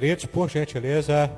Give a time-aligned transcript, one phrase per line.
[0.00, 1.30] Queridos, por gentileza,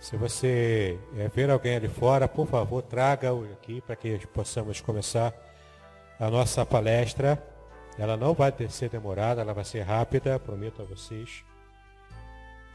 [0.00, 5.32] se você é, ver alguém ali fora, por favor, traga-o aqui para que possamos começar
[6.18, 7.40] a nossa palestra.
[7.96, 11.44] Ela não vai ser demorada, ela vai ser rápida, prometo a vocês.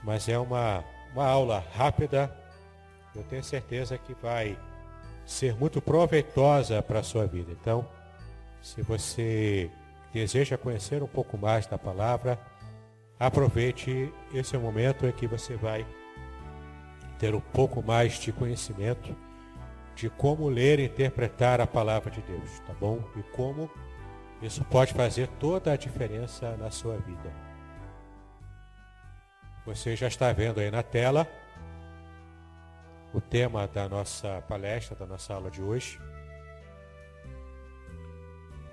[0.01, 0.81] Mas é uma,
[1.13, 2.33] uma aula rápida,
[3.13, 4.57] eu tenho certeza que vai
[5.25, 7.51] ser muito proveitosa para a sua vida.
[7.51, 7.85] Então,
[8.61, 9.69] se você
[10.13, 12.39] deseja conhecer um pouco mais da palavra,
[13.21, 15.85] Aproveite esse momento em que você vai
[17.19, 19.15] ter um pouco mais de conhecimento
[19.93, 22.99] de como ler e interpretar a palavra de Deus, tá bom?
[23.15, 23.69] E como
[24.41, 27.31] isso pode fazer toda a diferença na sua vida.
[29.67, 31.27] Você já está vendo aí na tela
[33.13, 36.01] o tema da nossa palestra, da nossa aula de hoje.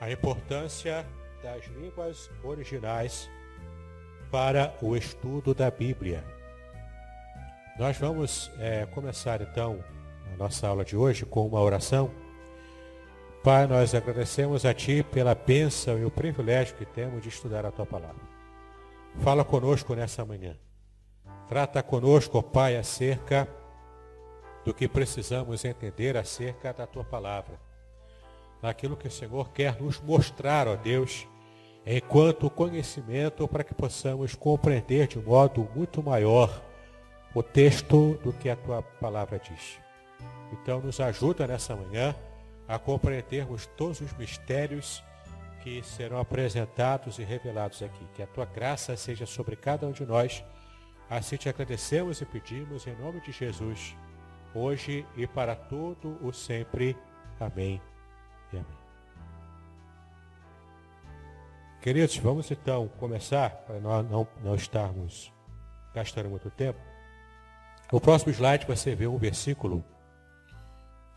[0.00, 1.06] A importância
[1.42, 3.28] das línguas originais
[4.30, 6.24] para o estudo da Bíblia.
[7.78, 9.82] Nós vamos é, começar então
[10.32, 12.10] a nossa aula de hoje com uma oração.
[13.42, 17.70] Pai, nós agradecemos a Ti pela bênção e o privilégio que temos de estudar a
[17.70, 18.20] Tua palavra.
[19.20, 20.56] Fala conosco nessa manhã.
[21.48, 23.48] Trata conosco, Pai, acerca
[24.64, 27.58] do que precisamos entender acerca da Tua palavra.
[28.60, 31.26] Daquilo que o Senhor quer nos mostrar, ó Deus,
[31.96, 36.62] enquanto conhecimento para que possamos compreender de modo muito maior
[37.34, 39.80] o texto do que a tua palavra diz.
[40.52, 42.14] Então nos ajuda nessa manhã
[42.66, 45.02] a compreendermos todos os mistérios
[45.62, 48.06] que serão apresentados e revelados aqui.
[48.14, 50.44] Que a tua graça seja sobre cada um de nós.
[51.08, 53.96] Assim te agradecemos e pedimos em nome de Jesus,
[54.54, 56.94] hoje e para todo o sempre.
[57.40, 57.80] Amém
[58.52, 58.77] e amém.
[61.80, 65.32] Queridos, vamos então começar, para nós não, não estarmos
[65.94, 66.80] gastando muito tempo.
[67.92, 69.84] O próximo slide você vê um versículo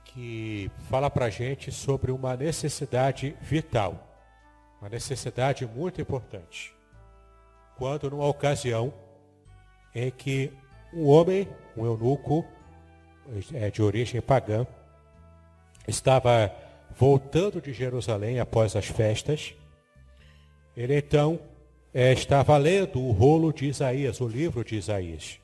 [0.05, 4.07] que fala para a gente sobre uma necessidade vital,
[4.79, 6.71] uma necessidade muito importante.
[7.75, 8.93] Quando numa ocasião
[9.95, 10.53] em que
[10.93, 12.45] um homem, um eunuco
[13.51, 14.67] é, de origem pagã,
[15.87, 16.53] estava
[16.95, 19.55] voltando de Jerusalém após as festas,
[20.75, 21.39] ele então
[21.93, 25.39] é, estava lendo o rolo de Isaías, o livro de Isaías.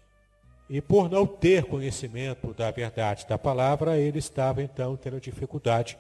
[0.70, 5.98] E por não ter conhecimento da verdade da palavra, ele estava então tendo dificuldade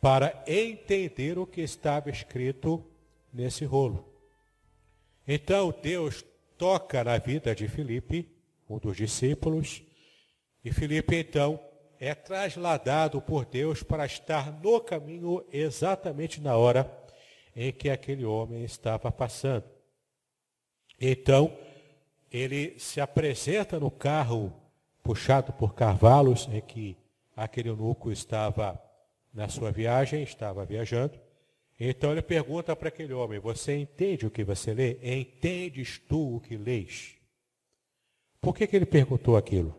[0.00, 2.84] para entender o que estava escrito
[3.32, 4.08] nesse rolo.
[5.26, 6.24] Então Deus
[6.58, 8.28] toca na vida de Filipe,
[8.68, 9.82] um dos discípulos,
[10.64, 11.58] e Filipe então
[11.98, 17.01] é trasladado por Deus para estar no caminho exatamente na hora
[17.54, 19.64] em que aquele homem estava passando.
[21.00, 21.56] Então,
[22.30, 24.52] ele se apresenta no carro
[25.02, 26.96] puxado por cavalos em que
[27.36, 28.80] aquele eunuco estava
[29.32, 31.18] na sua viagem, estava viajando.
[31.78, 34.98] Então ele pergunta para aquele homem: Você entende o que você lê?
[35.02, 37.16] Entendes tu o que lês?
[38.40, 39.76] Por que, que ele perguntou aquilo?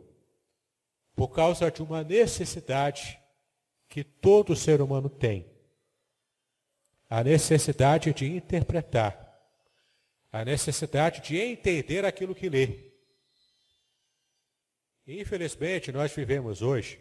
[1.16, 3.20] Por causa de uma necessidade
[3.88, 5.46] que todo ser humano tem.
[7.16, 9.24] A necessidade de interpretar
[10.32, 12.92] a necessidade de entender aquilo que lê.
[15.06, 17.00] Infelizmente, nós vivemos hoje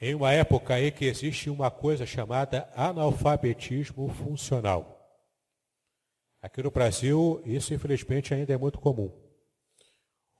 [0.00, 4.94] em uma época em que existe uma coisa chamada analfabetismo funcional.
[6.40, 9.12] Aqui no Brasil, isso infelizmente ainda é muito comum.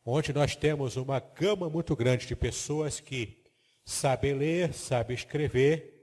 [0.02, 3.44] Onde nós temos uma gama muito grande de pessoas que
[3.84, 5.95] sabem ler, sabem escrever,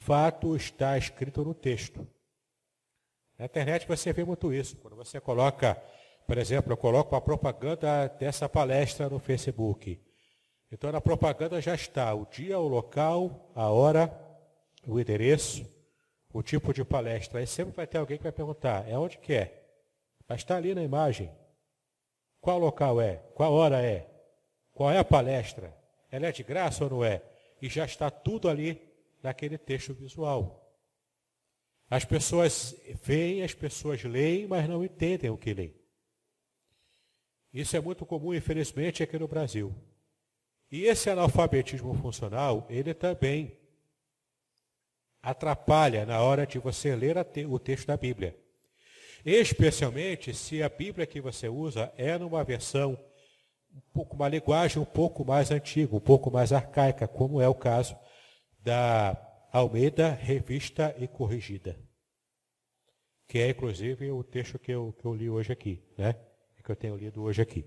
[0.00, 2.06] fato está escrito no texto.
[3.38, 4.76] Na internet você vê muito isso.
[4.78, 5.80] Quando você coloca,
[6.26, 10.00] por exemplo, eu coloco a propaganda dessa palestra no Facebook.
[10.72, 14.12] Então na propaganda já está o dia, o local, a hora,
[14.86, 15.66] o endereço,
[16.32, 17.40] o tipo de palestra.
[17.40, 19.64] Aí sempre vai ter alguém que vai perguntar, é onde que é?
[20.28, 21.30] Mas está ali na imagem.
[22.40, 23.16] Qual local é?
[23.34, 24.06] Qual hora é?
[24.72, 25.76] Qual é a palestra?
[26.10, 27.22] Ela é de graça ou não é?
[27.60, 28.89] E já está tudo ali
[29.22, 30.60] naquele texto visual.
[31.88, 35.74] As pessoas veem, as pessoas leem, mas não entendem o que leem.
[37.52, 39.74] Isso é muito comum, infelizmente, aqui no Brasil.
[40.70, 43.58] E esse analfabetismo funcional, ele também
[45.20, 47.16] atrapalha na hora de você ler
[47.48, 48.38] o texto da Bíblia.
[49.24, 52.98] Especialmente se a Bíblia que você usa é numa versão,
[53.74, 57.54] um pouco, uma linguagem um pouco mais antiga, um pouco mais arcaica, como é o
[57.54, 57.96] caso
[58.62, 59.16] da
[59.52, 61.78] Almeida, revista e corrigida.
[63.26, 66.14] Que é, inclusive, o texto que eu, que eu li hoje aqui, né?
[66.62, 67.64] Que eu tenho lido hoje aqui.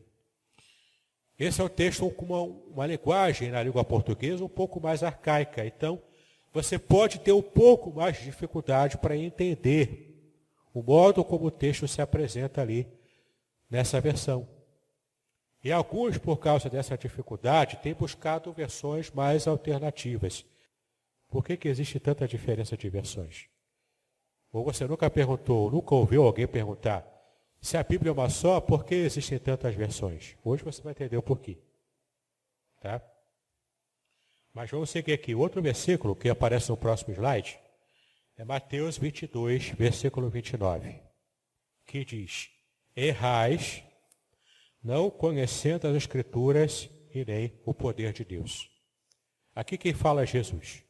[1.37, 5.65] Esse é um texto com uma, uma linguagem na língua portuguesa um pouco mais arcaica.
[5.65, 6.01] Então,
[6.53, 10.13] você pode ter um pouco mais de dificuldade para entender
[10.73, 12.87] o modo como o texto se apresenta ali
[13.69, 14.47] nessa versão.
[15.63, 20.45] E alguns, por causa dessa dificuldade, têm buscado versões mais alternativas.
[21.33, 23.49] Por que, que existe tanta diferença de versões?
[24.51, 27.03] Ou você nunca perguntou, nunca ouviu alguém perguntar
[27.59, 30.37] se a Bíblia é uma só, por que existem tantas versões?
[30.43, 31.57] Hoje você vai entender o porquê.
[32.79, 33.01] Tá?
[34.53, 35.33] Mas vamos seguir aqui.
[35.33, 37.59] Outro versículo que aparece no próximo slide
[38.37, 41.01] é Mateus 22, versículo 29,
[41.87, 42.51] que diz:
[42.95, 43.83] Errais,
[44.83, 48.69] não conhecendo as Escrituras e nem o poder de Deus.
[49.55, 50.83] Aqui quem fala é Jesus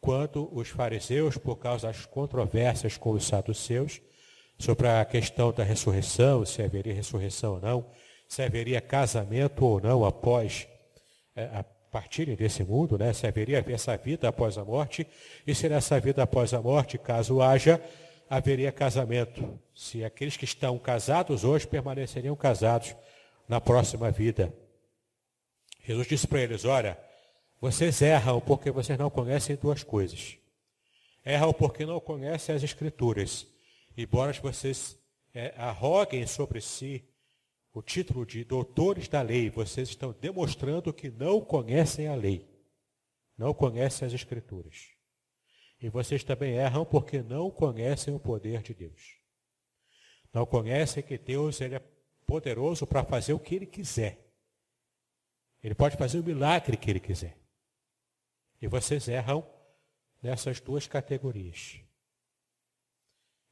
[0.00, 4.00] quando os fariseus, por causa das controvérsias com os saduceus,
[4.58, 7.86] sobre a questão da ressurreição, se haveria ressurreição ou não,
[8.28, 10.68] se haveria casamento ou não após
[11.34, 13.12] é, a partirem desse mundo, né?
[13.12, 15.06] se haveria essa vida após a morte,
[15.46, 17.82] e se nessa vida após a morte, caso haja,
[18.28, 19.58] haveria casamento.
[19.74, 22.94] Se aqueles que estão casados hoje permaneceriam casados
[23.48, 24.54] na próxima vida.
[25.84, 26.96] Jesus disse para eles, olha,
[27.60, 30.38] vocês erram porque vocês não conhecem duas coisas.
[31.24, 33.46] Erram porque não conhecem as Escrituras.
[33.96, 34.98] Embora vocês
[35.34, 37.04] é, arroguem sobre si
[37.72, 42.48] o título de doutores da lei, vocês estão demonstrando que não conhecem a lei.
[43.36, 44.88] Não conhecem as Escrituras.
[45.80, 49.16] E vocês também erram porque não conhecem o poder de Deus.
[50.32, 51.82] Não conhecem que Deus ele é
[52.26, 54.18] poderoso para fazer o que Ele quiser.
[55.62, 57.39] Ele pode fazer o milagre que Ele quiser.
[58.60, 59.46] E vocês erram
[60.22, 61.80] nessas duas categorias.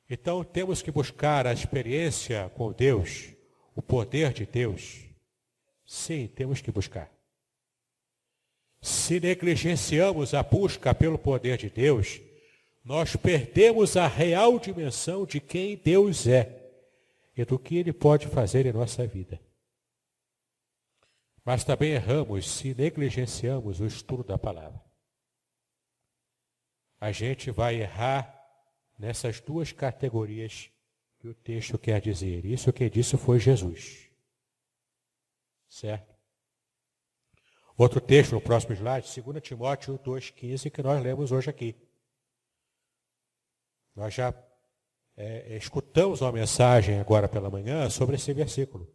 [0.09, 3.31] Então temos que buscar a experiência com Deus,
[3.75, 5.05] o poder de Deus.
[5.85, 7.11] Sim, temos que buscar.
[8.81, 12.21] Se negligenciamos a busca pelo poder de Deus,
[12.85, 16.71] nós perdemos a real dimensão de quem Deus é
[17.37, 19.41] e do que Ele pode fazer em nossa vida.
[21.45, 24.88] Mas também erramos se negligenciamos o estudo da palavra.
[27.01, 28.35] A gente vai errar
[28.99, 30.71] nessas duas categorias
[31.19, 32.45] que o texto quer dizer.
[32.45, 34.09] Isso que disse foi Jesus.
[35.69, 36.15] Certo?
[37.77, 41.77] Outro texto no próximo slide, 2 Timóteo 2,15, que nós lemos hoje aqui.
[43.95, 44.35] Nós já
[45.17, 48.89] é, escutamos uma mensagem agora pela manhã sobre esse versículo.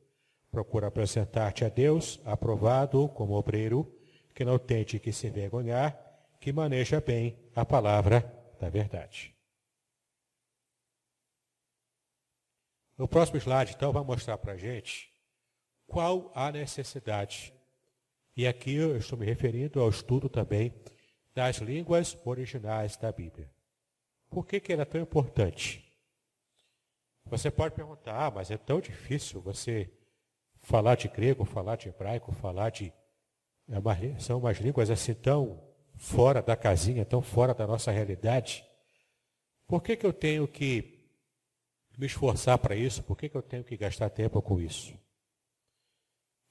[0.51, 3.89] Procura apresentar-te a Deus, aprovado como obreiro,
[4.33, 5.97] que não tente que se envergonhar,
[6.43, 8.19] que maneja bem a palavra
[8.59, 9.33] da verdade.
[12.97, 15.09] O próximo slide, então, vai mostrar para a gente
[15.87, 17.53] qual a necessidade.
[18.35, 20.73] E aqui eu estou me referindo ao estudo também
[21.33, 23.49] das línguas originais da Bíblia.
[24.29, 25.81] Por que, que ela é tão importante?
[27.27, 29.89] Você pode perguntar, ah, mas é tão difícil você
[30.59, 32.93] falar de grego, falar de hebraico, falar de.
[33.69, 35.71] É são umas línguas assim tão
[36.03, 38.65] fora da casinha, tão fora da nossa realidade.
[39.65, 40.99] Por que, que eu tenho que
[41.97, 43.01] me esforçar para isso?
[43.01, 44.93] Por que, que eu tenho que gastar tempo com isso?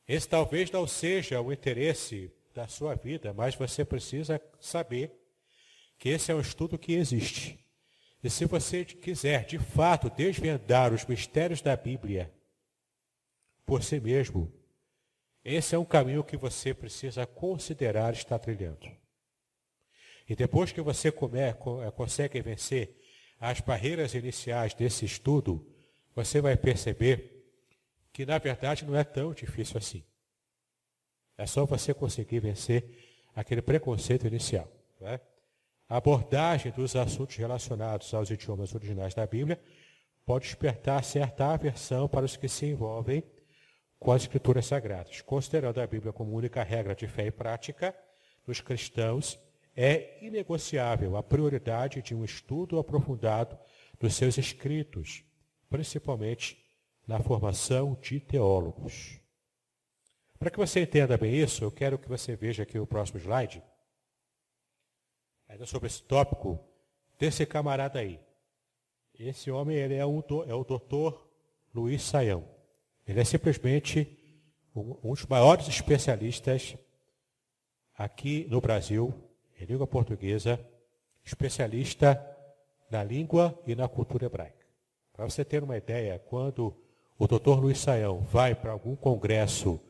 [0.09, 5.13] Esse talvez não seja o interesse da sua vida, mas você precisa saber
[5.99, 7.63] que esse é um estudo que existe.
[8.25, 12.33] E se você quiser, de fato, desvendar os mistérios da Bíblia
[13.67, 14.51] por si mesmo,
[15.45, 19.02] esse é um caminho que você precisa considerar estar trilhando.
[20.29, 21.39] E depois que você come,
[21.97, 22.97] consegue vencer
[23.41, 25.67] as barreiras iniciais desse estudo,
[26.15, 27.45] você vai perceber
[28.13, 30.05] que, na verdade, não é tão difícil assim.
[31.37, 32.85] É só você conseguir vencer
[33.35, 34.71] aquele preconceito inicial.
[35.01, 35.19] É?
[35.89, 39.61] A abordagem dos assuntos relacionados aos idiomas originais da Bíblia
[40.25, 43.25] pode despertar certa aversão para os que se envolvem
[43.99, 45.21] com as escrituras sagradas.
[45.23, 47.95] Considerando a Bíblia como única regra de fé e prática
[48.47, 49.39] dos cristãos,
[49.77, 53.59] é inegociável a prioridade de um estudo aprofundado
[53.99, 55.25] dos seus escritos,
[55.71, 56.63] principalmente
[57.07, 59.19] na formação de teólogos.
[60.39, 63.63] Para que você entenda bem isso, eu quero que você veja aqui o próximo slide,
[65.49, 66.59] ainda sobre esse tópico
[67.19, 68.21] desse camarada aí.
[69.15, 71.31] Esse homem ele é, um, é o doutor
[71.75, 72.49] Luiz Saião.
[73.07, 74.19] Ele é simplesmente
[74.75, 76.77] um, um dos maiores especialistas
[77.95, 79.32] aqui no Brasil
[79.63, 80.59] em língua portuguesa,
[81.25, 82.21] especialista
[82.91, 84.67] na língua e na cultura hebraica.
[85.13, 86.77] Para você ter uma ideia, quando
[87.17, 89.81] o doutor Luiz Saião vai para algum congresso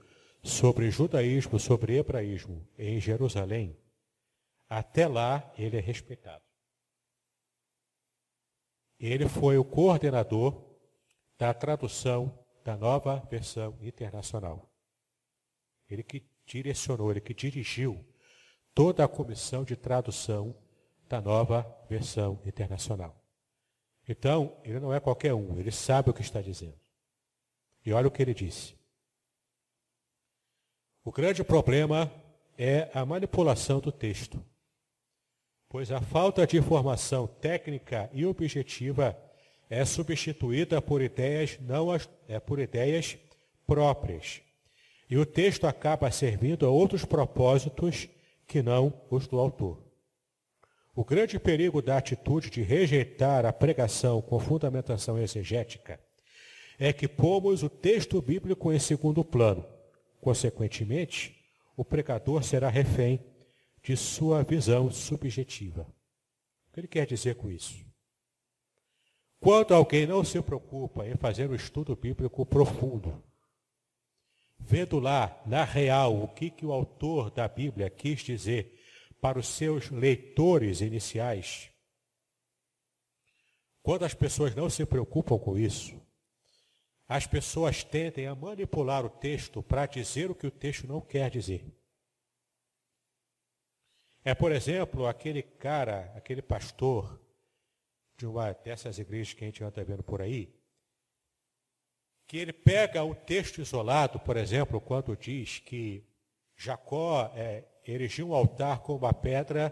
[0.43, 3.75] sobre judaísmo, sobre hebraísmo em Jerusalém,
[4.69, 6.45] até lá ele é respeitado.
[9.01, 10.63] Ele foi o coordenador
[11.39, 14.71] da tradução da nova versão internacional.
[15.89, 18.05] Ele que direcionou, ele que dirigiu
[18.75, 20.55] toda a comissão de tradução
[21.09, 23.15] da nova versão internacional.
[24.09, 26.79] Então, ele não é qualquer um, ele sabe o que está dizendo.
[27.85, 28.75] E olha o que ele disse.
[31.05, 32.11] O grande problema
[32.57, 34.45] é a manipulação do texto,
[35.69, 39.19] pois a falta de informação técnica e objetiva
[39.69, 41.89] é substituída por ideias não
[42.29, 43.19] é por ideias
[43.67, 44.43] próprias.
[45.09, 48.09] E o texto acaba servindo a outros propósitos
[48.47, 49.83] que não os do autor.
[50.95, 55.99] O grande perigo da atitude de rejeitar a pregação com fundamentação exegética
[56.79, 59.65] é que pomos o texto bíblico em segundo plano.
[60.21, 61.35] Consequentemente,
[61.77, 63.25] o pregador será refém
[63.83, 65.83] de sua visão subjetiva.
[65.83, 67.85] O que ele quer dizer com isso?
[69.41, 73.23] Quando alguém não se preocupa em fazer um estudo bíblico profundo,
[74.65, 78.79] vendo lá, na real, o que, que o autor da Bíblia quis dizer
[79.21, 81.71] para os seus leitores iniciais,
[83.83, 86.01] quando as pessoas não se preocupam com isso,
[87.09, 91.31] as pessoas tendem a manipular o texto para dizer o que o texto não quer
[91.31, 91.67] dizer.
[94.25, 97.21] É, por exemplo, aquele cara, aquele pastor
[98.17, 100.55] de uma dessas igrejas que a gente anda vendo por aí,
[102.33, 106.03] que ele pega um texto isolado, por exemplo, quando diz que
[106.57, 109.71] Jacó é, erigiu um altar com uma pedra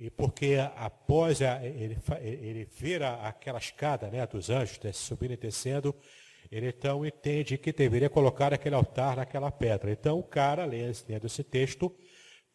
[0.00, 5.94] e porque após a, ele, ele vira aquela escada né, dos anjos subindo e descendo,
[6.50, 9.92] ele então entende que deveria colocar aquele altar naquela pedra.
[9.92, 11.94] Então o cara, lendo esse texto,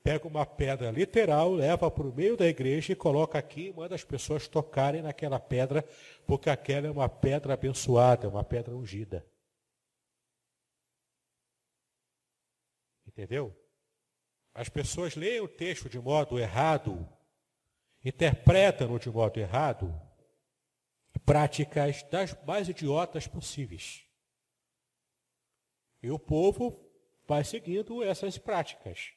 [0.03, 3.95] pega uma pedra literal, leva para o meio da igreja e coloca aqui e manda
[3.95, 5.83] as pessoas tocarem naquela pedra,
[6.25, 9.25] porque aquela é uma pedra abençoada, é uma pedra ungida.
[13.05, 13.55] Entendeu?
[14.53, 17.07] As pessoas leem o texto de modo errado
[18.03, 19.93] interpretam de modo errado
[21.25, 24.05] práticas das mais idiotas possíveis.
[26.01, 26.89] E o povo
[27.27, 29.13] vai seguindo essas práticas,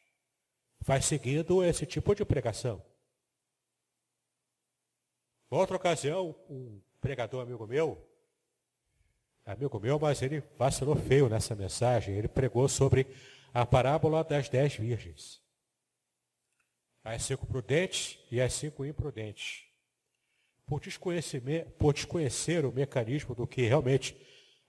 [0.83, 2.83] vai seguindo esse tipo de pregação.
[5.49, 8.05] Outra ocasião, um pregador amigo meu,
[9.45, 13.07] amigo meu, mas ele vacilou feio nessa mensagem, ele pregou sobre
[13.53, 15.41] a parábola das dez virgens.
[17.05, 19.65] As cinco prudentes e as cinco imprudentes.
[20.65, 20.81] Por,
[21.79, 24.17] por desconhecer o mecanismo do que realmente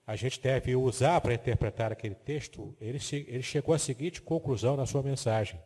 [0.06, 4.86] a gente deve usar para interpretar aquele texto, ele, ele chegou à seguinte conclusão na
[4.86, 5.62] sua mensagem.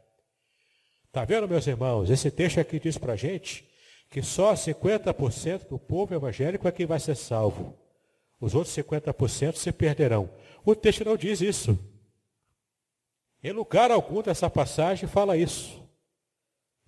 [1.07, 2.09] Está vendo, meus irmãos?
[2.09, 3.67] Esse texto aqui diz para a gente
[4.09, 7.77] que só 50% do povo evangélico é que vai ser salvo.
[8.39, 10.29] Os outros 50% se perderão.
[10.63, 11.77] O texto não diz isso.
[13.43, 15.83] Em lugar algum dessa passagem fala isso.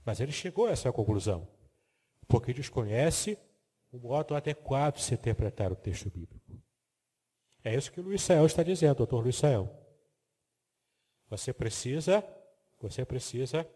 [0.06, 1.48] Mas ele chegou a essa conclusão.
[2.28, 3.38] Porque desconhece
[3.92, 6.40] o modo adequado de se interpretar o texto bíblico.
[7.64, 9.70] É isso que o Luiz Sael está dizendo, doutor Luiz Sael.
[11.30, 12.24] Você precisa,
[12.80, 13.68] você precisa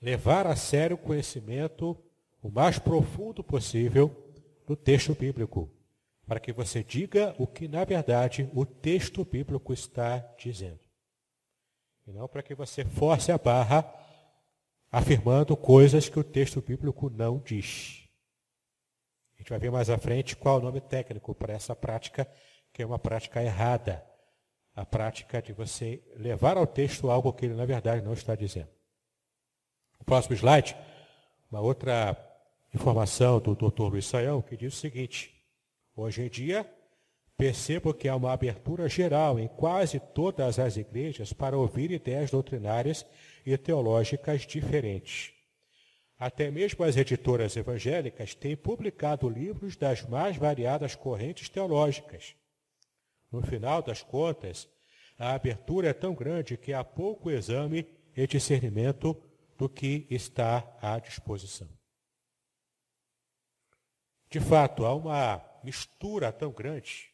[0.00, 1.96] levar a sério o conhecimento
[2.42, 4.14] o mais profundo possível
[4.66, 5.70] do texto bíblico,
[6.26, 10.80] para que você diga o que, na verdade, o texto bíblico está dizendo.
[12.06, 13.90] E não para que você force a barra
[14.92, 18.04] afirmando coisas que o texto bíblico não diz
[19.44, 22.26] gente vai ver mais à frente qual é o nome técnico para essa prática,
[22.72, 24.02] que é uma prática errada.
[24.74, 28.70] A prática de você levar ao texto algo que ele, na verdade, não está dizendo.
[30.04, 30.76] Próximo slide,
[31.50, 32.14] uma outra
[32.74, 33.84] informação do Dr.
[33.84, 35.34] Luiz Saião, que diz o seguinte:
[35.96, 36.68] hoje em dia,
[37.38, 43.06] percebo que há uma abertura geral em quase todas as igrejas para ouvir ideias doutrinárias
[43.46, 45.32] e teológicas diferentes.
[46.18, 52.36] Até mesmo as editoras evangélicas têm publicado livros das mais variadas correntes teológicas.
[53.32, 54.68] No final das contas,
[55.18, 59.16] a abertura é tão grande que há pouco exame e discernimento
[59.56, 61.68] do que está à disposição.
[64.30, 67.12] De fato, há uma mistura tão grande.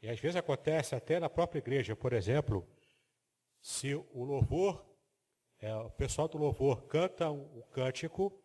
[0.00, 2.68] E às vezes acontece até na própria igreja, por exemplo,
[3.60, 4.94] se o louvor
[5.64, 8.38] é, o pessoal do louvor canta um, um cântico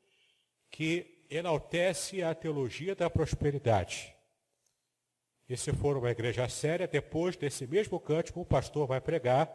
[0.71, 4.15] que enaltece a teologia da prosperidade.
[5.49, 9.53] E se for uma igreja séria, depois desse mesmo cântico, o pastor vai pregar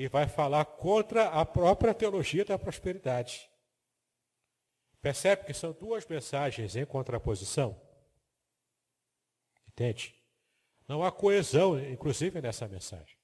[0.00, 3.50] e vai falar contra a própria teologia da prosperidade.
[5.02, 7.78] Percebe que são duas mensagens em contraposição?
[9.68, 10.18] Entende?
[10.88, 13.14] Não há coesão, inclusive, nessa mensagem.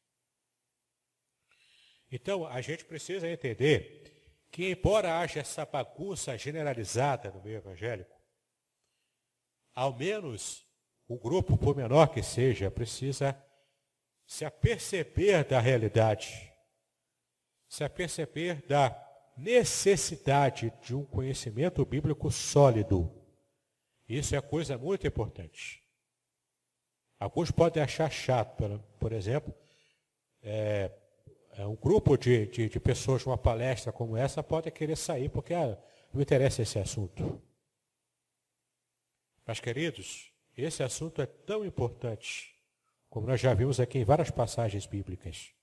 [2.13, 8.21] Então, a gente precisa entender que, embora haja essa bagunça generalizada no meio evangélico,
[9.75, 10.63] ao menos
[11.09, 13.35] o grupo, por menor que seja, precisa
[14.27, 16.55] se aperceber da realidade,
[17.69, 18.95] se aperceber da
[19.37, 23.13] necessidade de um conhecimento bíblico sólido.
[24.09, 25.83] Isso é coisa muito importante.
[27.19, 29.55] Alguns podem achar chato, por exemplo,
[30.43, 30.91] é,
[31.53, 35.29] é, um grupo de, de, de, pessoas de uma palestra como essa pode querer sair
[35.29, 35.79] porque ah,
[36.13, 37.43] não interessa esse assunto.
[39.47, 42.55] Mas, queridos, esse assunto é tão importante,
[43.09, 45.56] como nós já vimos aqui em várias passagens bíblicas.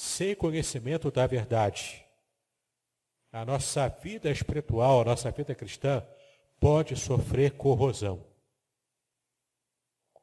[0.00, 2.06] Sem conhecimento da verdade,
[3.32, 6.06] a nossa vida espiritual, a nossa vida cristã,
[6.60, 8.24] pode sofrer corrosão,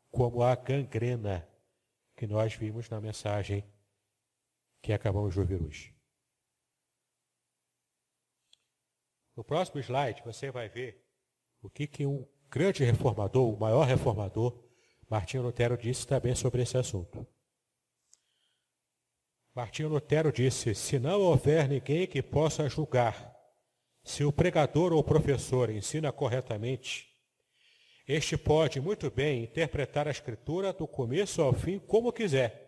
[0.10, 1.46] como a gangrena
[2.16, 3.66] que nós vimos na mensagem
[4.82, 5.94] que acabamos de ouvir hoje.
[9.36, 11.06] No próximo slide você vai ver
[11.62, 14.58] o que, que um grande reformador, o maior reformador,
[15.10, 17.28] Martinho Lutero disse também sobre esse assunto.
[19.56, 23.34] Martinho Lutero disse: se não houver ninguém que possa julgar
[24.04, 27.08] se o pregador ou professor ensina corretamente,
[28.08, 32.66] este pode muito bem interpretar a escritura do começo ao fim como quiser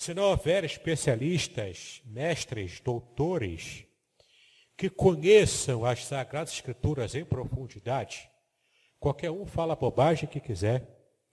[0.00, 3.84] se não houver especialistas, mestres, doutores,
[4.74, 8.26] que conheçam as Sagradas Escrituras em profundidade,
[8.98, 10.88] qualquer um fala a bobagem que quiser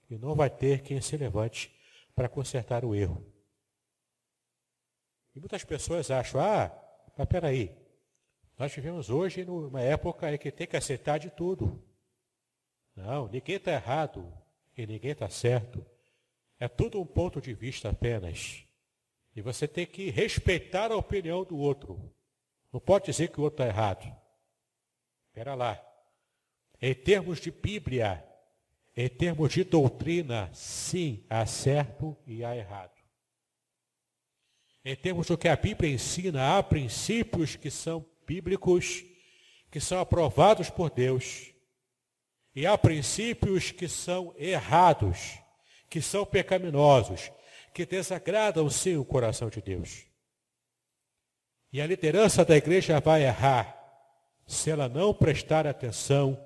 [0.10, 1.74] e não vai ter quem se levante
[2.14, 3.37] para consertar o erro.
[5.38, 6.76] E muitas pessoas acham, ah,
[7.16, 7.72] mas peraí,
[8.58, 11.80] nós vivemos hoje numa época em que tem que aceitar de tudo.
[12.96, 14.34] Não, ninguém está errado
[14.76, 15.86] e ninguém está certo.
[16.60, 18.64] É tudo um ponto de vista apenas.
[19.36, 22.12] E você tem que respeitar a opinião do outro.
[22.74, 24.12] Não pode dizer que o outro está errado.
[25.28, 25.80] Espera lá.
[26.82, 28.28] Em termos de Bíblia,
[28.96, 32.97] em termos de doutrina, sim, há certo e há errado.
[34.90, 39.04] Em termos do que a Bíblia ensina, há princípios que são bíblicos,
[39.70, 41.54] que são aprovados por Deus,
[42.56, 45.40] e há princípios que são errados,
[45.90, 47.30] que são pecaminosos,
[47.74, 50.06] que desagradam sim o coração de Deus.
[51.74, 53.78] E a liderança da igreja vai errar
[54.46, 56.42] se ela não prestar atenção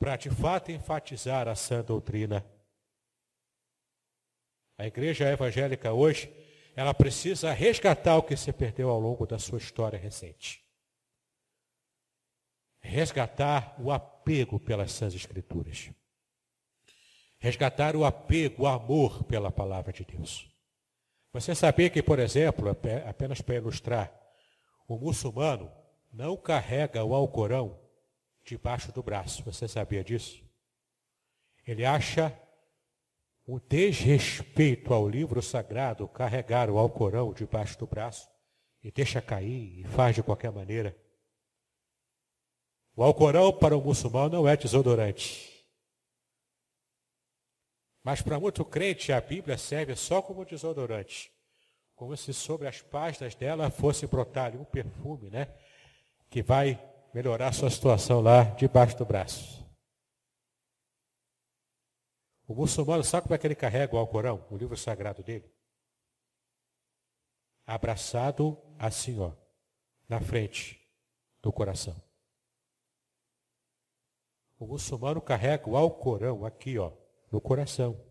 [0.00, 2.44] para de fato enfatizar a sã doutrina.
[4.76, 6.47] A igreja evangélica hoje,
[6.78, 10.64] ela precisa resgatar o que se perdeu ao longo da sua história recente.
[12.78, 15.90] Resgatar o apego pelas sãs escrituras.
[17.40, 20.48] Resgatar o apego, o amor pela palavra de Deus.
[21.32, 22.68] Você sabia que, por exemplo,
[23.08, 24.16] apenas para ilustrar,
[24.86, 25.72] o muçulmano
[26.12, 27.76] não carrega o Alcorão
[28.44, 29.42] debaixo do braço.
[29.42, 30.44] Você sabia disso?
[31.66, 32.40] Ele acha
[33.48, 38.28] um desrespeito ao livro sagrado carregar o Alcorão debaixo do braço
[38.84, 40.94] e deixa cair e faz de qualquer maneira.
[42.94, 45.64] O Alcorão para o muçulmano não é desodorante.
[48.04, 51.32] Mas para muito crente a Bíblia serve só como desodorante.
[51.94, 55.48] Como se sobre as páginas dela fosse brotar um perfume, né?
[56.28, 56.78] Que vai
[57.14, 59.67] melhorar sua situação lá debaixo do braço.
[62.48, 65.52] O muçulmano, sabe como é que ele carrega o Alcorão, o livro sagrado dele?
[67.66, 69.32] Abraçado assim, ó,
[70.08, 70.80] na frente
[71.42, 71.94] do coração.
[74.58, 76.90] O muçulmano carrega o Alcorão aqui, ó,
[77.30, 78.02] no coração.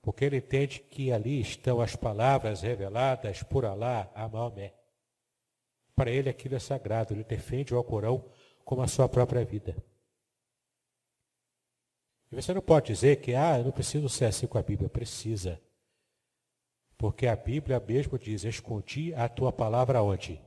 [0.00, 4.74] Porque ele entende que ali estão as palavras reveladas por Alá a Maomé.
[5.94, 8.32] Para ele aquilo é sagrado, ele defende o Alcorão
[8.64, 9.76] como a sua própria vida.
[12.30, 14.88] E você não pode dizer que, ah, eu não preciso ser assim com a Bíblia.
[14.88, 15.60] Precisa.
[16.96, 20.40] Porque a Bíblia mesmo diz, escondi a tua palavra onde?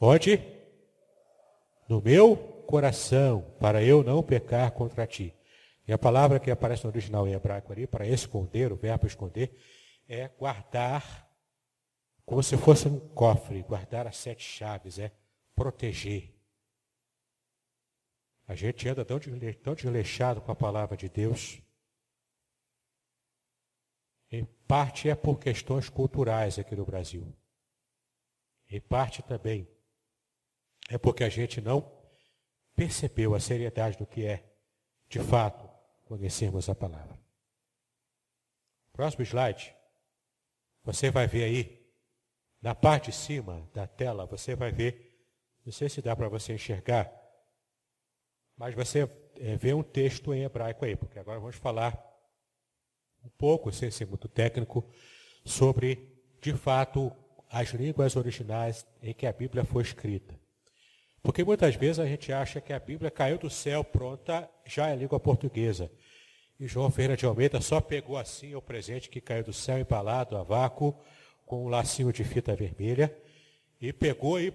[0.00, 0.40] Onde?
[1.88, 5.34] No meu coração, para eu não pecar contra ti.
[5.86, 9.56] E a palavra que aparece no original em hebraico ali, para esconder, o verbo esconder,
[10.08, 11.24] é guardar
[12.24, 15.12] como se fosse um cofre, guardar as sete chaves, é
[15.54, 16.33] proteger.
[18.46, 19.18] A gente anda tão,
[19.74, 21.62] desleixado com a palavra de Deus.
[24.30, 27.34] Em parte é por questões culturais aqui no Brasil.
[28.68, 29.68] Em parte também
[30.90, 31.90] é porque a gente não
[32.74, 34.44] percebeu a seriedade do que é,
[35.08, 35.70] de fato,
[36.04, 37.18] conhecermos a palavra.
[38.92, 39.74] Próximo slide.
[40.82, 41.84] Você vai ver aí
[42.60, 45.18] na parte de cima da tela você vai ver,
[45.64, 47.10] não sei se dá para você enxergar,
[48.56, 49.08] mas você
[49.40, 51.98] é, vê um texto em hebraico aí, porque agora vamos falar
[53.24, 54.84] um pouco, sem ser muito técnico,
[55.44, 57.12] sobre, de fato,
[57.50, 60.38] as línguas originais em que a Bíblia foi escrita.
[61.22, 64.96] Porque muitas vezes a gente acha que a Bíblia caiu do céu pronta, já é
[64.96, 65.90] língua portuguesa.
[66.60, 70.36] E João Ferreira de Almeida só pegou assim o presente que caiu do céu embalado
[70.36, 70.94] a vácuo
[71.46, 73.14] com um lacinho de fita vermelha
[73.80, 74.52] e pegou e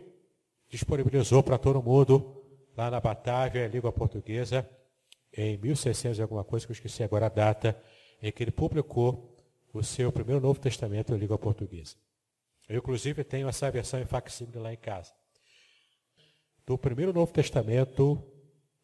[0.69, 2.38] disponibilizou para todo mundo
[2.79, 4.67] lá na Batávia, língua portuguesa,
[5.35, 7.77] em 1600 e alguma coisa, que eu esqueci agora a data,
[8.21, 9.35] em que ele publicou
[9.73, 11.97] o seu primeiro Novo Testamento em língua portuguesa.
[12.69, 15.11] Eu, inclusive, tenho essa versão em facsímile lá em casa.
[16.65, 18.23] Do primeiro Novo Testamento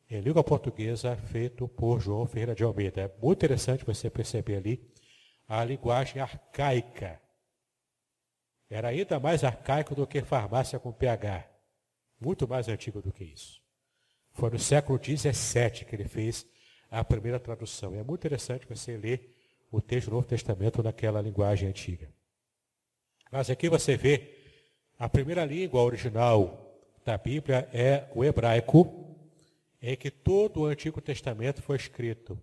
[0.09, 3.01] em língua portuguesa, feito por João Ferreira de Almeida.
[3.01, 4.91] É muito interessante você perceber ali
[5.47, 7.21] a linguagem arcaica
[8.69, 11.47] era ainda mais arcaico do que farmácia com pH.
[12.19, 13.64] Muito mais antigo do que isso.
[14.35, 16.45] Foi no século XVII que ele fez
[16.91, 17.95] a primeira tradução.
[17.95, 19.33] É muito interessante você ler
[19.71, 22.13] o texto do Novo Testamento naquela linguagem antiga.
[23.31, 24.29] Mas aqui você vê
[24.99, 29.17] a primeira língua original da Bíblia é o hebraico,
[29.81, 32.37] em que todo o Antigo Testamento foi escrito.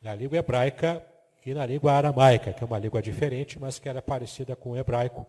[0.00, 1.04] Na língua hebraica,
[1.44, 4.76] e na língua aramaica, que é uma língua diferente, mas que era parecida com o
[4.76, 5.26] hebraico,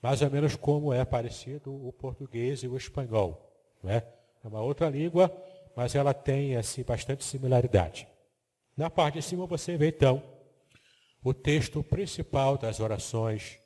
[0.00, 3.52] mais ou menos como é parecido o português e o espanhol.
[3.82, 4.06] Não é?
[4.42, 5.30] É uma outra língua,
[5.76, 8.08] mas ela tem assim, bastante similaridade.
[8.76, 10.22] Na parte de cima você vê então
[11.22, 13.58] o texto principal das orações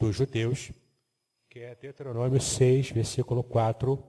[0.00, 0.72] dos judeus,
[1.50, 4.02] que é Deuteronômio 6, versículo 4,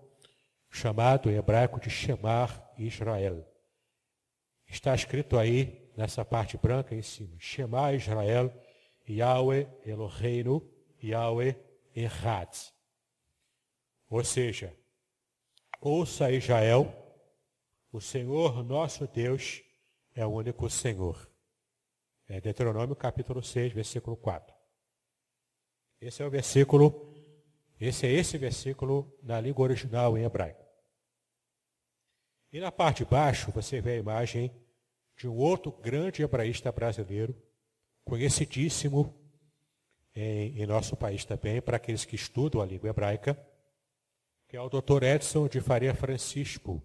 [0.69, 3.45] chamado em hebraico de Shemar Israel.
[4.67, 7.36] Está escrito aí nessa parte branca em cima.
[7.39, 8.51] Shema Israel,
[9.08, 10.67] Yahweh Eloheinu,
[11.04, 11.56] Yahweh
[11.95, 12.49] Erad.
[14.10, 14.73] Ou seja,
[15.88, 16.91] ouça Israel,
[17.91, 19.62] o Senhor nosso Deus
[20.15, 21.30] é o único Senhor.
[22.28, 24.52] É Deuteronômio capítulo 6, versículo 4.
[26.02, 27.13] Esse é o versículo,
[27.80, 30.65] esse é esse versículo na língua original em hebraico.
[32.52, 34.52] E na parte de baixo você vê a imagem
[35.15, 37.39] de um outro grande hebraísta brasileiro,
[38.04, 39.13] conhecidíssimo
[40.15, 43.39] em, em nosso país também, para aqueles que estudam a língua hebraica,
[44.55, 45.03] que é o Dr.
[45.03, 46.81] Edson de Faria Francisco.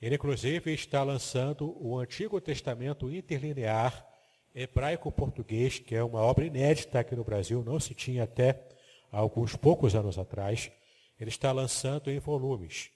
[0.00, 4.04] Ele, inclusive, está lançando o Antigo Testamento Interlinear
[4.52, 8.60] Hebraico-Português, que é uma obra inédita aqui no Brasil, não se tinha até
[9.12, 10.68] alguns poucos anos atrás.
[11.16, 12.90] Ele está lançando em volumes.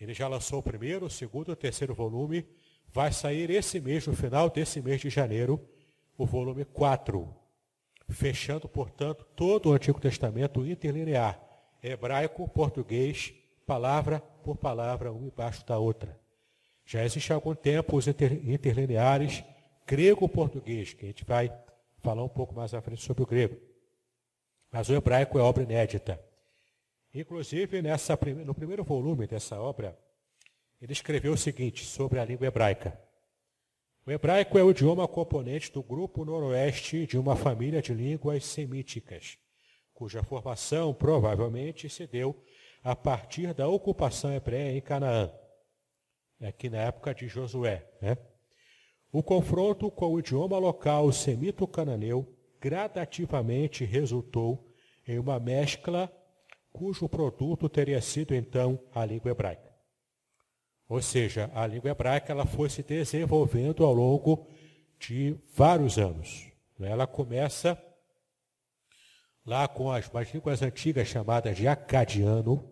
[0.00, 2.48] Ele já lançou o primeiro, o segundo e o terceiro volume.
[2.90, 5.62] Vai sair esse mês, no final desse mês de janeiro,
[6.16, 7.36] o volume 4,
[8.08, 11.45] fechando, portanto, todo o Antigo Testamento interlinear,
[11.82, 13.32] hebraico, português,
[13.66, 16.18] palavra por palavra, uma embaixo da outra.
[16.84, 19.42] Já existe há algum tempo os interlineares
[19.86, 21.52] grego-português, que a gente vai
[21.98, 23.56] falar um pouco mais à frente sobre o grego.
[24.70, 26.20] Mas o hebraico é obra inédita.
[27.14, 29.98] Inclusive, nessa, no primeiro volume dessa obra,
[30.80, 33.00] ele escreveu o seguinte sobre a língua hebraica.
[34.04, 39.38] O hebraico é o idioma componente do grupo noroeste de uma família de línguas semíticas,
[39.96, 42.36] cuja formação provavelmente se deu
[42.84, 45.32] a partir da ocupação hebreia em Canaã,
[46.40, 47.84] aqui na época de Josué.
[48.00, 48.18] Né?
[49.10, 52.30] O confronto com o idioma local semito-cananeu
[52.60, 54.70] gradativamente resultou
[55.08, 56.12] em uma mescla
[56.70, 59.74] cujo produto teria sido então a língua hebraica.
[60.86, 64.46] Ou seja, a língua hebraica ela foi se desenvolvendo ao longo
[65.00, 66.52] de vários anos.
[66.78, 67.82] Ela começa
[69.46, 72.68] lá com as, as línguas antigas chamadas de acadiano,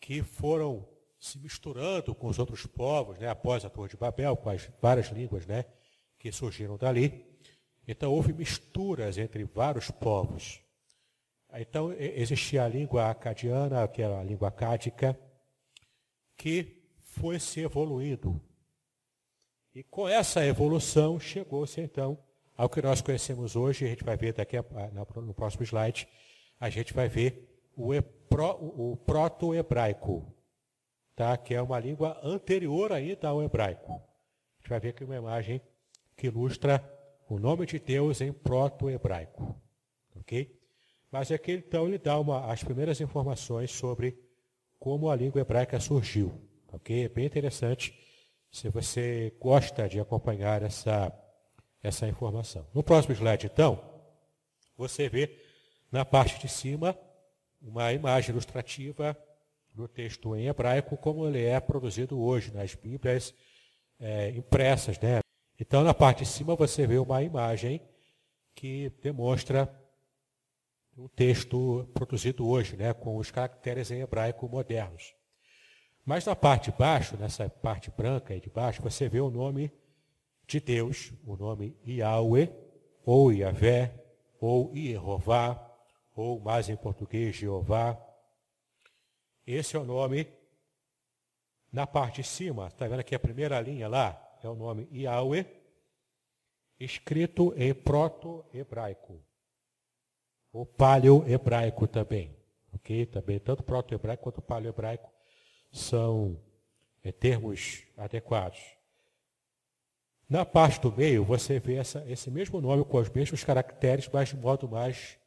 [0.00, 0.86] que foram
[1.18, 5.08] se misturando com os outros povos, né, após a Torre de Babel, com as várias
[5.08, 5.64] línguas né,
[6.18, 7.24] que surgiram dali.
[7.86, 10.60] Então houve misturas entre vários povos.
[11.54, 15.18] Então, existia a língua acadiana, que era a língua acádica,
[16.36, 18.38] que foi se evoluindo.
[19.74, 22.18] E com essa evolução, chegou-se então
[22.58, 24.64] ao que nós conhecemos hoje, a gente vai ver daqui a,
[25.22, 26.08] no próximo slide,
[26.58, 30.34] a gente vai ver o, o proto-hebraico,
[31.14, 31.36] tá?
[31.36, 33.92] que é uma língua anterior ainda ao hebraico.
[33.92, 35.62] A gente vai ver aqui uma imagem
[36.16, 36.82] que ilustra
[37.28, 39.54] o nome de Deus em proto-hebraico.
[40.16, 40.58] Ok?
[41.12, 44.18] Mas aqui então ele dá uma, as primeiras informações sobre
[44.80, 46.34] como a língua hebraica surgiu.
[46.72, 47.04] Ok?
[47.04, 47.96] É bem interessante
[48.50, 51.12] se você gosta de acompanhar essa,
[51.88, 52.66] essa informação.
[52.74, 53.82] No próximo slide, então,
[54.76, 55.36] você vê
[55.90, 56.96] na parte de cima
[57.60, 59.16] uma imagem ilustrativa
[59.74, 63.34] do texto em hebraico, como ele é produzido hoje nas Bíblias
[63.98, 64.98] é, impressas.
[64.98, 65.20] Né?
[65.58, 67.80] Então, na parte de cima, você vê uma imagem
[68.54, 69.72] que demonstra
[70.96, 75.14] um texto produzido hoje, né, com os caracteres em hebraico modernos.
[76.04, 79.70] Mas na parte de baixo, nessa parte branca aí de baixo, você vê o nome
[80.48, 82.50] de Deus, o nome Yahweh,
[83.04, 83.94] ou Yahvé,
[84.40, 85.64] ou Yehová,
[86.16, 87.96] ou mais em português, Jeová.
[89.46, 90.26] Esse é o nome
[91.70, 94.20] na parte de cima, está vendo aqui a primeira linha lá?
[94.42, 95.46] É o nome Yahweh,
[96.80, 99.22] escrito em proto-hebraico
[100.52, 102.36] o paleo-hebraico também.
[102.72, 103.06] Ok?
[103.06, 105.10] Também, tanto proto-hebraico quanto paleo-hebraico
[105.70, 106.40] são
[107.02, 108.77] é, termos adequados.
[110.28, 114.28] Na parte do meio, você vê essa, esse mesmo nome com os mesmos caracteres, mas
[114.28, 115.18] de modo mais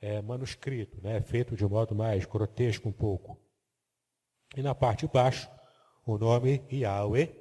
[0.00, 1.22] é, manuscrito, né?
[1.22, 3.40] feito de modo mais grotesco um pouco.
[4.54, 5.48] E na parte de baixo,
[6.04, 7.34] o nome Yahweh,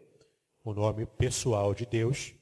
[0.63, 2.33] o nome pessoal de Deus,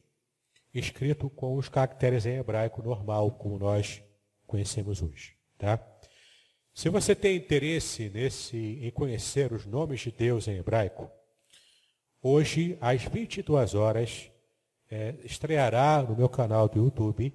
[0.72, 4.04] escrito com os caracteres em hebraico normal, como nós
[4.46, 5.36] conhecemos hoje.
[5.58, 5.84] Tá?
[6.72, 11.10] Se você tem interesse nesse, em conhecer os nomes de Deus em hebraico,
[12.22, 14.31] hoje, às 22 horas,
[14.92, 17.34] é, estreará no meu canal do YouTube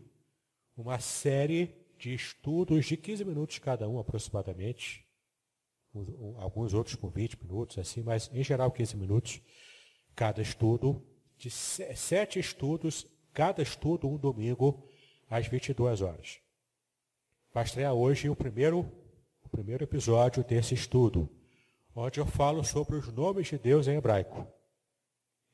[0.77, 5.03] uma série de estudos de 15 minutos cada um, aproximadamente.
[6.37, 9.41] Alguns outros com 20 minutos, assim, mas em geral 15 minutos
[10.15, 11.03] cada estudo,
[11.39, 14.87] de sete estudos, cada estudo um domingo,
[15.29, 16.39] às 22 horas.
[17.53, 18.81] Vai estrear hoje o primeiro,
[19.43, 21.29] o primeiro episódio desse estudo,
[21.95, 24.47] onde eu falo sobre os nomes de Deus em hebraico.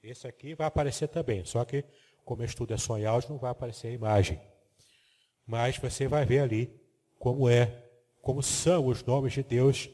[0.03, 1.85] Esse aqui vai aparecer também, só que
[2.25, 4.41] como estudo é só em áudio, não vai aparecer a imagem.
[5.47, 6.81] Mas você vai ver ali
[7.19, 7.83] como é
[8.21, 9.91] como são os nomes de Deus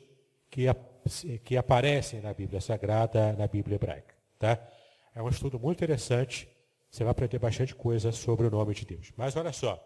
[0.50, 0.64] que,
[1.44, 4.14] que aparecem na Bíblia Sagrada, na Bíblia Hebraica.
[4.38, 4.58] Tá?
[5.14, 6.48] É um estudo muito interessante.
[6.90, 9.12] Você vai aprender bastante coisa sobre o nome de Deus.
[9.16, 9.82] Mas olha só.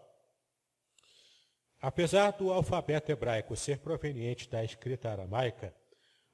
[1.81, 5.73] Apesar do alfabeto hebraico ser proveniente da escrita aramaica,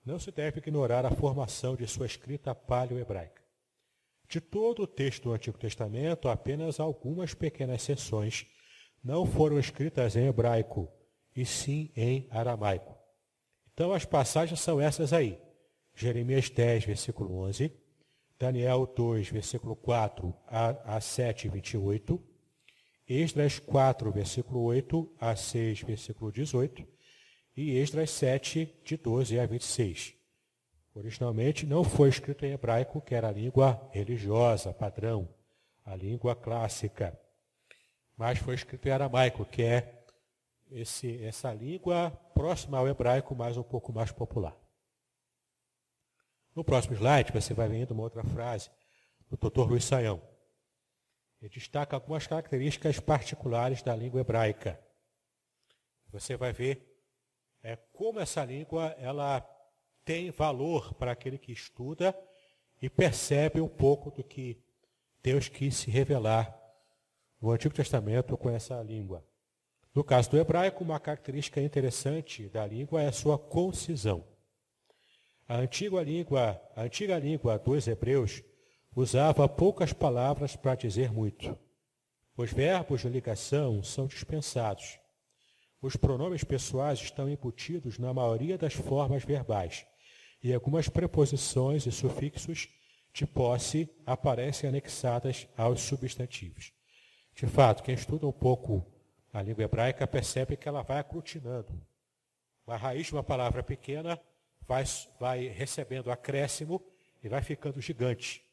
[0.05, 3.48] não se deve ignorar a formação de sua escrita paleo-hebraica.
[4.29, 8.45] De todo o texto do Antigo Testamento, apenas algumas pequenas seções
[9.03, 10.87] não foram escritas em hebraico,
[11.35, 12.95] e sim em aramaico.
[13.73, 15.39] Então as passagens são essas aí.
[15.95, 17.73] Jeremias 10, versículo 11,
[18.37, 22.23] Daniel 2, versículo 4 a, a 7, 28,
[23.07, 26.87] Esdras 4, versículo 8 a 6, versículo 18,
[27.57, 30.18] e Esdras 7, de 12 a 26.
[30.93, 35.29] Originalmente não foi escrito em hebraico, que era a língua religiosa, padrão,
[35.85, 37.17] a língua clássica,
[38.17, 40.03] mas foi escrito em aramaico, que é
[40.71, 44.55] esse, essa língua próxima ao hebraico, mas um pouco mais popular.
[46.55, 48.69] No próximo slide, você vai vendo uma outra frase
[49.29, 49.61] do Dr.
[49.61, 50.21] Luiz Saião.
[51.41, 54.79] Ele destaca algumas características particulares da língua hebraica.
[56.11, 56.85] Você vai ver
[57.63, 59.39] é, como essa língua ela
[60.09, 62.17] tem valor para aquele que estuda
[62.81, 64.59] e percebe um pouco do que
[65.21, 66.59] Deus quis se revelar
[67.39, 69.23] no Antigo Testamento com essa língua.
[69.93, 74.25] No caso do hebraico, uma característica interessante da língua é a sua concisão.
[75.47, 78.41] A antiga língua, a antiga língua dos hebreus
[78.95, 81.55] usava poucas palavras para dizer muito.
[82.35, 84.97] Os verbos de ligação são dispensados.
[85.79, 89.85] Os pronomes pessoais estão embutidos na maioria das formas verbais,
[90.41, 92.69] e algumas preposições e sufixos
[93.13, 96.71] de posse aparecem anexadas aos substantivos.
[97.35, 98.85] De fato, quem estuda um pouco
[99.31, 101.79] a língua hebraica percebe que ela vai aglutinando.
[102.65, 104.19] A raiz de uma palavra pequena
[104.67, 104.83] vai,
[105.19, 106.83] vai recebendo acréscimo
[107.23, 108.43] e vai ficando gigante.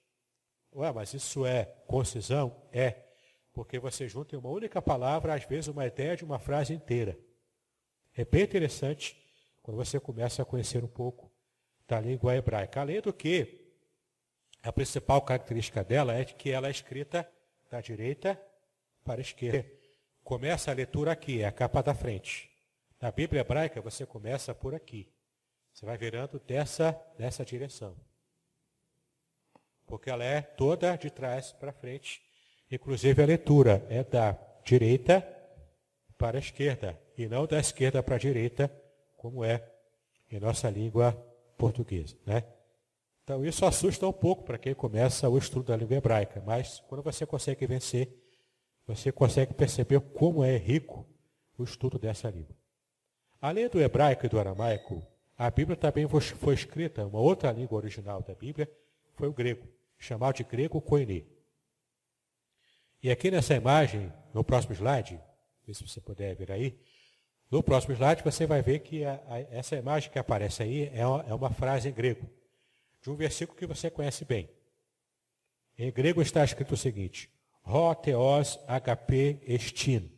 [0.74, 2.54] Ué, mas isso é concisão?
[2.72, 3.04] É.
[3.52, 7.18] Porque você junta em uma única palavra, às vezes, uma ideia de uma frase inteira.
[8.14, 9.16] É bem interessante
[9.62, 11.30] quando você começa a conhecer um pouco
[11.86, 12.80] da língua hebraica.
[12.80, 13.66] Além do que,
[14.62, 17.28] a principal característica dela é que ela é escrita
[17.70, 18.40] da direita
[19.04, 19.70] para a esquerda.
[20.24, 22.50] Começa a leitura aqui, é a capa da frente.
[23.00, 25.08] Na Bíblia hebraica, você começa por aqui.
[25.72, 27.96] Você vai virando dessa, dessa direção.
[29.86, 32.22] Porque ela é toda de trás para frente.
[32.70, 35.20] Inclusive a leitura é da direita
[36.18, 38.72] para a esquerda, e não da esquerda para a direita,
[39.16, 39.62] como é
[40.30, 41.14] em nossa língua
[41.56, 42.16] portuguesa.
[42.24, 42.44] Né?
[43.24, 47.02] Então isso assusta um pouco para quem começa o estudo da língua hebraica, mas quando
[47.02, 48.08] você consegue vencer,
[48.86, 51.04] você consegue perceber como é rico
[51.58, 52.54] o estudo dessa língua.
[53.40, 55.02] Além do hebraico e do aramaico,
[55.36, 58.70] a Bíblia também foi escrita, uma outra língua original da Bíblia,
[59.14, 59.66] foi o grego,
[59.98, 61.24] chamado de grego koiné.
[63.02, 65.20] E aqui nessa imagem, no próximo slide,
[65.72, 66.78] se você puder ver aí,
[67.50, 71.06] no próximo slide você vai ver que a, a, essa imagem que aparece aí é
[71.06, 72.28] uma, é uma frase em grego,
[73.00, 74.48] de um versículo que você conhece bem.
[75.78, 77.30] Em grego está escrito o seguinte:
[77.62, 80.10] Rho Theos HP Estin.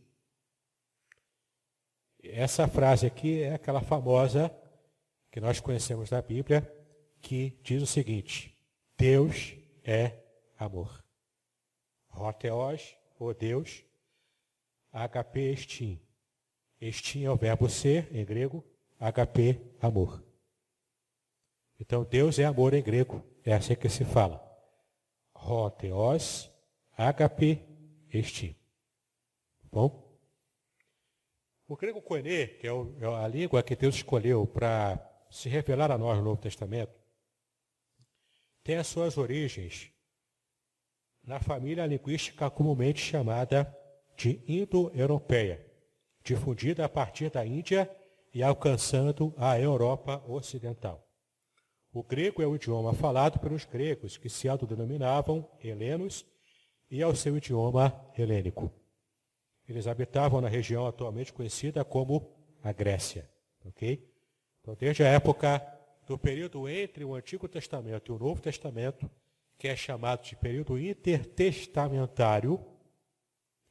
[2.23, 4.55] Essa frase aqui é aquela famosa
[5.31, 6.71] que nós conhecemos da Bíblia,
[7.21, 8.57] que diz o seguinte:
[8.97, 10.13] Deus é
[10.59, 11.05] amor.
[12.09, 13.85] Rho Theos, ou Deus,
[14.93, 16.08] HP Estin.
[16.81, 18.65] Estin é o verbo ser em grego,
[18.99, 20.25] HP, amor.
[21.79, 24.45] Então Deus é amor em grego, é assim que se fala.
[25.35, 26.51] Rho Theos,
[26.97, 27.63] Agape
[28.13, 28.57] este.
[29.71, 30.09] Bom?
[31.67, 34.99] O grego koine, que é, é a língua que Deus escolheu para
[35.31, 36.93] se revelar a nós no Novo Testamento,
[38.65, 39.93] tem as suas origens
[41.23, 43.73] na família linguística comumente chamada
[44.17, 45.65] de indo-europeia,
[46.35, 47.91] difundida a partir da Índia
[48.35, 51.07] e alcançando a Europa Ocidental.
[51.93, 56.27] O grego é o idioma falado pelos gregos, que se autodenominavam helenos
[56.91, 58.71] e ao seu idioma helênico.
[59.67, 62.31] Eles habitavam na região atualmente conhecida como
[62.63, 63.29] a Grécia.
[63.65, 64.07] Ok?
[64.61, 65.61] Então, desde a época
[66.07, 69.11] do período entre o Antigo Testamento e o Novo Testamento,
[69.59, 72.65] que é chamado de período intertestamentário,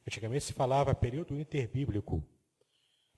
[0.06, 2.22] antigamente se falava período interbíblico,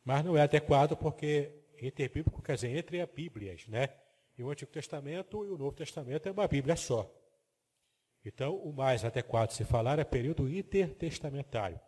[0.04, 3.88] mas não é adequado porque interbíblico quer dizer entre as Bíblias, né?
[4.36, 7.10] E o Antigo Testamento e o Novo Testamento é uma Bíblia só.
[8.24, 11.80] Então, o mais adequado se falar é período intertestamentário,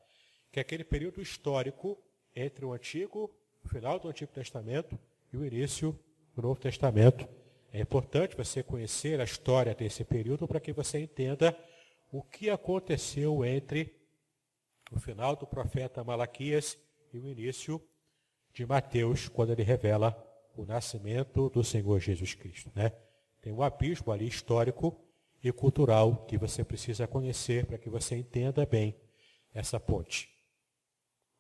[0.50, 2.02] que é aquele período histórico
[2.34, 3.34] entre o Antigo
[3.64, 4.98] o final do Antigo Testamento
[5.32, 5.98] e o início
[6.34, 7.28] do Novo Testamento.
[7.72, 11.56] É importante você conhecer a história desse período para que você entenda
[12.10, 13.94] o que aconteceu entre
[14.90, 16.78] o final do profeta Malaquias
[17.12, 17.80] e o início
[18.52, 20.16] de Mateus, quando ele revela
[20.56, 22.70] o nascimento do Senhor Jesus Cristo.
[22.74, 22.92] Né?
[23.40, 24.96] Tem um abismo ali histórico
[25.42, 28.96] e cultural que você precisa conhecer para que você entenda bem
[29.52, 30.28] essa ponte.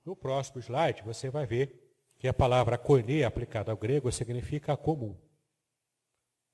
[0.04, 1.78] No próximo slide, você vai ver
[2.18, 5.10] que a palavra koine, aplicada ao grego, significa comum.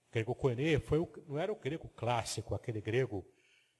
[0.08, 3.24] O grego koine foi o, não era o grego clássico, aquele grego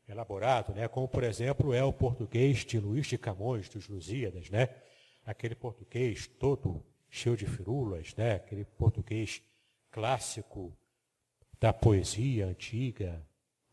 [0.08, 0.88] elaborado, né?
[0.88, 4.68] como, por exemplo, é o português de Luís de Camões, dos Lusíadas, né?
[5.28, 8.36] Aquele português todo cheio de firulas, né?
[8.36, 9.42] aquele português
[9.90, 10.72] clássico
[11.60, 13.22] da poesia antiga.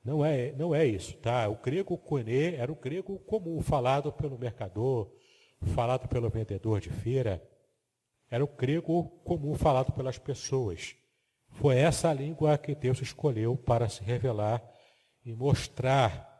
[0.03, 1.47] Não é, não é isso, tá?
[1.47, 5.10] O grego koine era o grego comum, falado pelo mercador,
[5.74, 7.41] falado pelo vendedor de feira.
[8.30, 10.93] Era o grego comum falado pelas pessoas.
[11.51, 14.62] Foi essa a língua que Deus escolheu para se revelar
[15.24, 16.34] e mostrar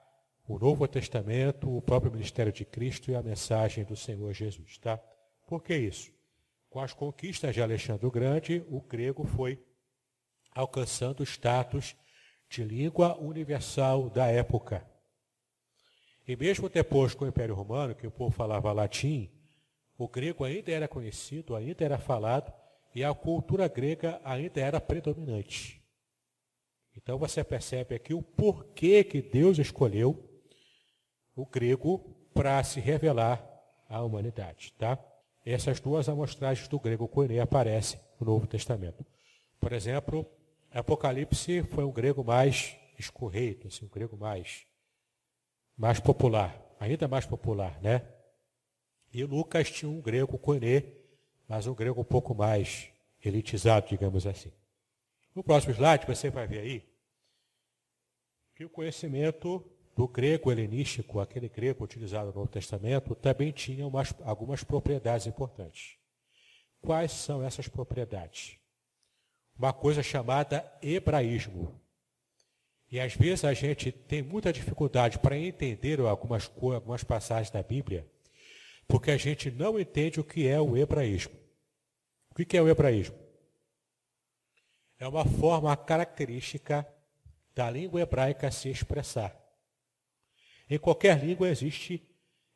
[0.48, 4.98] o Novo Testamento, o próprio ministério de Cristo e a mensagem do Senhor Jesus, tá?
[5.48, 6.12] Por que isso?
[6.70, 9.60] Com as conquistas de Alexandre o Grande, o grego foi
[10.54, 11.96] alcançando o status
[12.50, 14.86] de língua universal da época.
[16.28, 19.32] E mesmo depois com o Império Romano, que o povo falava latim,
[19.98, 22.54] o grego ainda era conhecido, ainda era falado,
[22.94, 25.82] e a cultura grega ainda era predominante.
[26.96, 30.35] Então você percebe aqui o porquê que Deus escolheu
[31.36, 32.00] o grego
[32.34, 33.44] para se revelar
[33.90, 34.74] à humanidade.
[34.78, 34.98] Tá?
[35.46, 39.06] Essas duas amostragens do grego koine aparecem no Novo Testamento.
[39.60, 40.26] Por exemplo,
[40.72, 44.66] Apocalipse foi um grego mais escorreito, assim, um grego mais,
[45.78, 48.08] mais popular, ainda mais popular, né?
[49.14, 50.84] E Lucas tinha um grego koine,
[51.48, 52.90] mas um grego um pouco mais
[53.24, 54.52] elitizado, digamos assim.
[55.34, 56.96] No próximo slide, você vai ver aí
[58.56, 59.64] que o conhecimento
[59.96, 65.98] do grego helenístico, aquele grego utilizado no Novo Testamento, também tinha umas, algumas propriedades importantes.
[66.82, 68.58] Quais são essas propriedades?
[69.58, 71.80] Uma coisa chamada hebraísmo.
[72.92, 78.06] E às vezes a gente tem muita dificuldade para entender algumas, algumas passagens da Bíblia,
[78.88, 81.34] porque a gente não entende o que é o hebraísmo.
[82.30, 83.18] O que é o hebraísmo?
[85.00, 86.86] É uma forma característica
[87.56, 89.45] da língua hebraica se expressar.
[90.70, 92.08] Em qualquer língua existe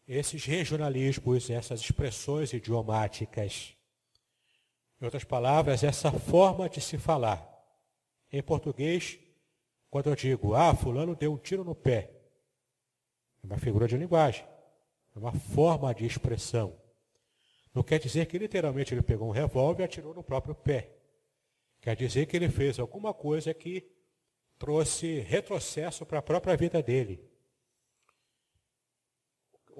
[0.07, 3.75] esses regionalismos, essas expressões idiomáticas.
[4.99, 7.47] Em outras palavras, essa forma de se falar.
[8.31, 9.19] Em português,
[9.89, 12.11] quando eu digo, ah, fulano deu um tiro no pé,
[13.43, 14.43] é uma figura de linguagem,
[15.15, 16.75] é uma forma de expressão.
[17.73, 20.91] Não quer dizer que literalmente ele pegou um revólver e atirou no próprio pé.
[21.79, 23.87] Quer dizer que ele fez alguma coisa que
[24.57, 27.28] trouxe retrocesso para a própria vida dele.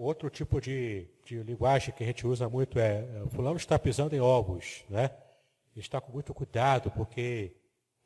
[0.01, 4.15] Outro tipo de, de linguagem que a gente usa muito é, é fulano está pisando
[4.15, 5.11] em ovos, né?
[5.75, 7.53] Ele está com muito cuidado, porque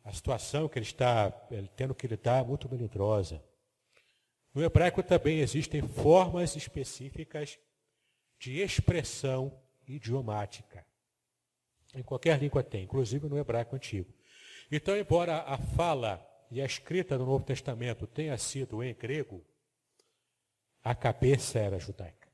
[0.04, 3.44] a situação que ele está ele tendo que lidar é muito melindrosa.
[4.56, 7.60] No hebraico também existem formas específicas
[8.39, 9.56] de expressão
[9.88, 10.84] idiomática.
[11.94, 14.12] Em qualquer língua tem, inclusive no hebraico antigo.
[14.72, 19.46] Então, embora a fala e a escrita do Novo Testamento tenha sido em grego,
[20.84, 22.28] a cabeça era judaica.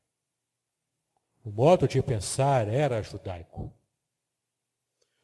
[1.43, 3.74] O modo de pensar era judaico.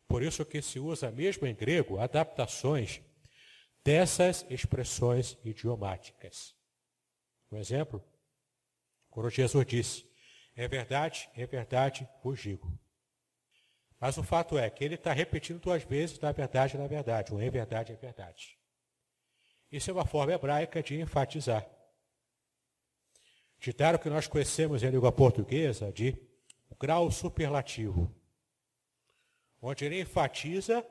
[0.08, 3.02] Por isso que se usa mesmo em grego adaptações
[3.84, 6.56] dessas expressões idiomáticas.
[7.52, 8.04] Um exemplo,
[9.10, 10.10] quando Jesus disse,
[10.56, 12.80] é verdade, é verdade, vos digo.
[14.00, 17.34] Mas o fato é que ele está repetindo duas vezes, na verdade, na verdade.
[17.34, 18.58] O é verdade, é verdade.
[19.72, 21.68] Isso é uma forma hebraica de enfatizar.
[23.60, 26.16] De dar o que nós conhecemos em língua portuguesa de
[26.80, 28.14] grau superlativo.
[29.62, 30.86] Onde ele enfatiza,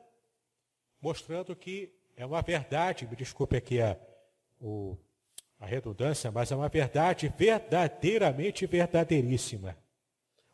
[1.00, 3.96] mostrando que é uma verdade, me desculpe aqui a,
[4.60, 4.96] o,
[5.60, 9.76] a redundância, mas é uma verdade verdadeiramente verdadeiríssima.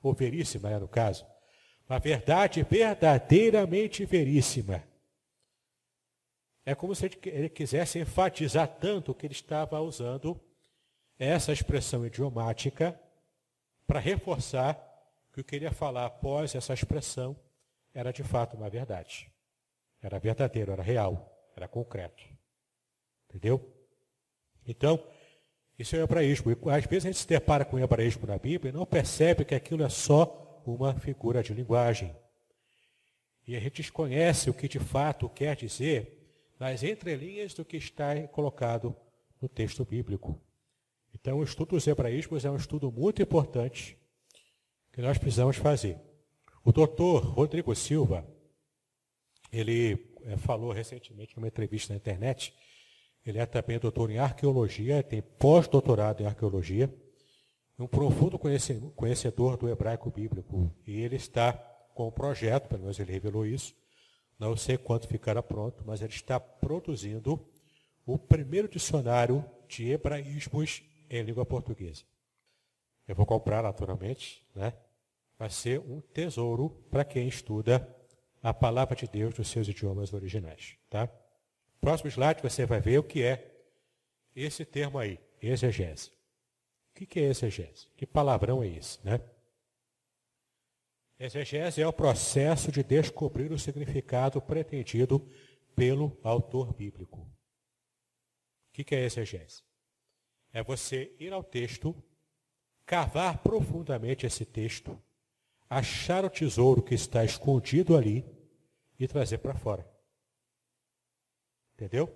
[0.03, 1.27] Ou veríssima, é no caso.
[1.89, 4.85] Uma verdade verdadeiramente veríssima.
[6.65, 10.41] É como se ele quisesse enfatizar tanto que ele estava usando
[11.21, 12.99] essa expressão idiomática
[13.87, 14.75] para reforçar
[15.31, 17.37] que o que ele ia falar após essa expressão
[17.93, 19.31] era de fato uma verdade.
[20.03, 22.25] Era verdadeiro, era real, era concreto.
[23.29, 23.61] Entendeu?
[24.67, 24.99] Então,
[25.79, 26.53] isso é o hebraísmo.
[26.53, 29.45] E às vezes a gente se depara com o hebraísmo na Bíblia e não percebe
[29.45, 32.17] que aquilo é só uma figura de linguagem.
[33.47, 36.17] E a gente desconhece o que de fato quer dizer
[36.59, 38.97] nas entrelinhas do que está colocado
[39.41, 40.41] no texto bíblico.
[41.15, 43.97] Então, o estudo dos hebraísmos é um estudo muito importante
[44.93, 45.99] que nós precisamos fazer.
[46.65, 48.27] O doutor Rodrigo Silva,
[49.53, 52.55] ele é, falou recentemente numa entrevista na internet,
[53.25, 56.93] ele é também doutor em arqueologia, tem pós-doutorado em arqueologia,
[57.79, 60.71] um profundo conhecedor do hebraico bíblico.
[60.87, 61.53] E ele está
[61.95, 63.75] com um projeto, pelo menos ele revelou isso,
[64.39, 67.47] não sei quanto ficará pronto, mas ele está produzindo
[68.07, 72.05] o primeiro dicionário de hebraísmos em língua portuguesa.
[73.07, 74.73] Eu vou comprar naturalmente, né?
[75.37, 77.87] Vai ser um tesouro para quem estuda
[78.43, 81.09] a palavra de Deus nos seus idiomas originais, tá?
[81.81, 83.51] Próximo slide você vai ver o que é
[84.37, 86.13] esse termo aí, exegese.
[86.91, 87.89] O que é exegese?
[87.97, 89.21] Que palavrão é esse, né?
[91.19, 95.29] Exegese é o processo de descobrir o significado pretendido
[95.75, 97.21] pelo autor bíblico.
[97.21, 99.63] O que é exegese?
[100.53, 101.95] É você ir ao texto,
[102.85, 105.01] cavar profundamente esse texto,
[105.69, 108.25] achar o tesouro que está escondido ali
[108.99, 109.89] e trazer para fora.
[111.75, 112.15] Entendeu?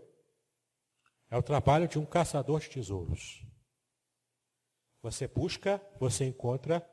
[1.30, 3.44] É o trabalho de um caçador de tesouros.
[5.02, 6.88] Você busca, você encontra,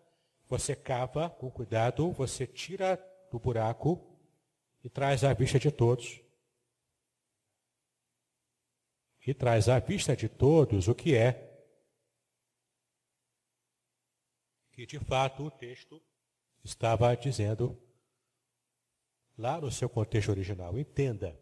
[0.47, 2.97] você cava com cuidado, você tira
[3.31, 4.19] do buraco
[4.83, 6.21] e traz à vista de todos.
[9.25, 11.47] E traz à vista de todos o que é
[14.71, 16.01] que de fato o texto
[16.63, 17.79] estava dizendo
[19.37, 20.77] lá no seu contexto original.
[20.77, 21.39] Entenda.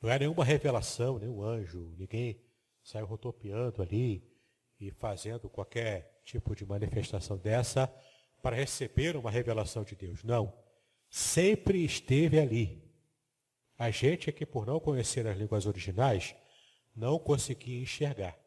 [0.00, 2.42] Não é nenhuma revelação, nenhum anjo, ninguém
[2.82, 4.30] saiu rotopiando ali
[4.78, 7.86] e fazendo qualquer tipo de manifestação dessa
[8.42, 10.22] para receber uma revelação de Deus.
[10.22, 10.52] Não.
[11.08, 12.83] Sempre esteve ali.
[13.78, 16.34] A gente é que, por não conhecer as línguas originais,
[16.94, 18.38] não conseguia enxergar.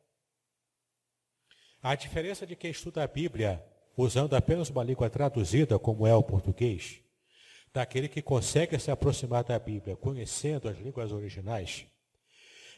[1.82, 3.64] A diferença de quem estuda a Bíblia
[3.96, 7.02] usando apenas uma língua traduzida, como é o português,
[7.74, 11.88] daquele que consegue se aproximar da Bíblia conhecendo as línguas originais,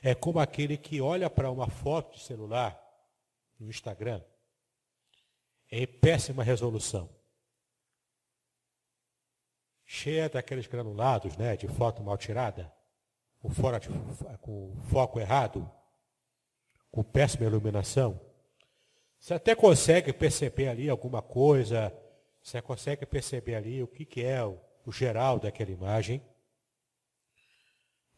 [0.02, 2.80] é como aquele que olha para uma foto de celular
[3.60, 4.22] no Instagram
[5.72, 7.10] em péssima resolução,
[9.92, 12.72] cheia daqueles granulados, né, de foto mal tirada,
[13.40, 13.90] com, fora de,
[14.40, 15.70] com foco errado,
[16.92, 18.22] com péssima iluminação.
[19.20, 21.92] Você até consegue perceber ali alguma coisa,
[22.40, 26.24] você consegue perceber ali o que, que é o, o geral daquela imagem,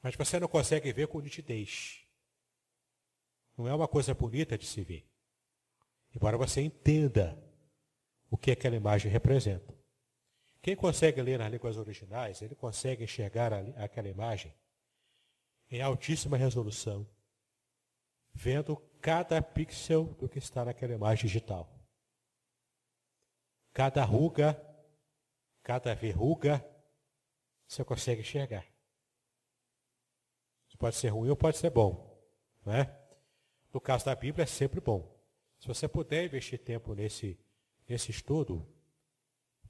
[0.03, 2.05] mas você não consegue ver com nitidez.
[3.57, 5.09] Não é uma coisa bonita de se ver.
[6.13, 7.41] Embora você entenda
[8.29, 9.80] o que aquela imagem representa.
[10.61, 14.53] Quem consegue ler nas línguas originais, ele consegue enxergar aquela imagem
[15.69, 17.07] em altíssima resolução,
[18.33, 21.73] vendo cada pixel do que está naquela imagem digital.
[23.73, 24.59] Cada ruga
[25.63, 26.65] cada verruga,
[27.67, 28.65] você consegue enxergar.
[30.67, 32.19] Isso pode ser ruim ou pode ser bom.
[32.65, 32.93] Né?
[33.73, 35.17] No caso da Bíblia, é sempre bom.
[35.59, 37.39] Se você puder investir tempo nesse,
[37.87, 38.67] nesse estudo,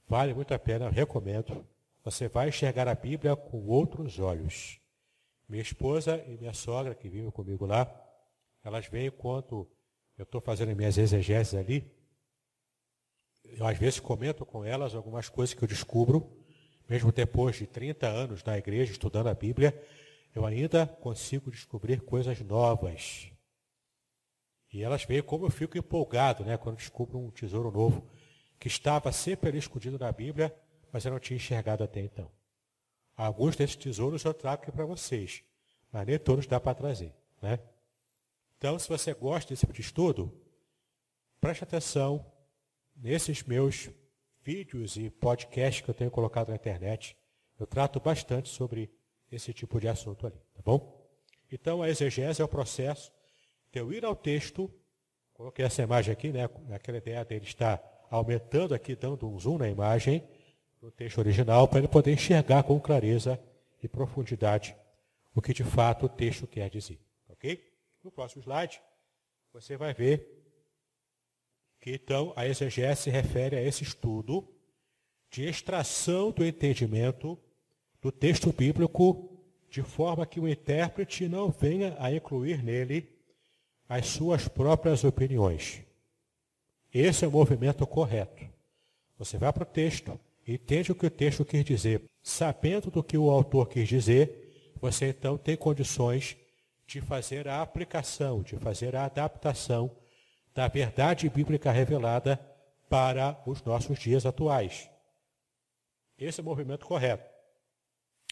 [0.08, 1.66] vale muito a pena, recomendo.
[2.04, 4.80] Você vai enxergar a Bíblia com outros olhos.
[5.48, 7.90] Minha esposa e minha sogra, que vivem comigo lá,
[8.64, 9.68] elas veem enquanto
[10.18, 11.92] eu estou fazendo minhas exegeses ali,
[13.44, 16.32] eu às vezes comento com elas algumas coisas que eu descubro,
[16.88, 19.80] mesmo depois de 30 anos na igreja, estudando a Bíblia,
[20.34, 23.32] eu ainda consigo descobrir coisas novas.
[24.72, 28.10] E elas veem como eu fico empolgado, né, quando descubro um tesouro novo,
[28.62, 30.56] que estava sempre ali escondido na Bíblia,
[30.94, 32.32] mas eu não tinha enxergado até então.
[33.18, 35.44] Alguns desses tesouros eu trago aqui para vocês,
[35.92, 37.12] mas nem todos dá para trazer.
[37.42, 37.60] Né?
[38.56, 40.32] Então, se você gosta desse tipo de estudo,
[41.40, 42.24] preste atenção
[42.96, 43.90] Nesses meus
[44.44, 47.18] vídeos e podcasts que eu tenho colocado na internet,
[47.60, 48.92] eu trato bastante sobre
[49.32, 51.10] esse tipo de assunto ali, tá bom?
[51.52, 53.12] Então, a exegese é o processo
[53.72, 54.72] de eu ir ao texto,
[55.34, 56.48] coloquei essa imagem aqui, né?
[56.72, 57.82] Aquela ideia dele está
[58.12, 60.22] aumentando aqui, dando um zoom na imagem,
[60.82, 63.40] no texto original, para ele poder enxergar com clareza
[63.82, 64.76] e profundidade
[65.34, 67.00] o que de fato o texto quer dizer,
[67.30, 67.64] ok?
[68.04, 68.82] No próximo slide,
[69.54, 70.28] você vai ver
[71.80, 74.48] que então a exegese se refere a esse estudo
[75.30, 77.40] de extração do entendimento
[78.02, 83.10] do texto bíblico, de forma que o intérprete não venha a incluir nele
[83.88, 85.82] as suas próprias opiniões.
[86.94, 88.44] Esse é o movimento correto.
[89.18, 92.04] Você vai para o texto, entende o que o texto quis dizer.
[92.22, 96.36] Sabendo do que o autor quis dizer, você então tem condições
[96.86, 99.96] de fazer a aplicação, de fazer a adaptação
[100.54, 102.38] da verdade bíblica revelada
[102.90, 104.90] para os nossos dias atuais.
[106.18, 107.30] Esse é o movimento correto.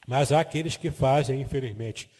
[0.05, 2.11] Mas há aqueles que fazem, infelizmente,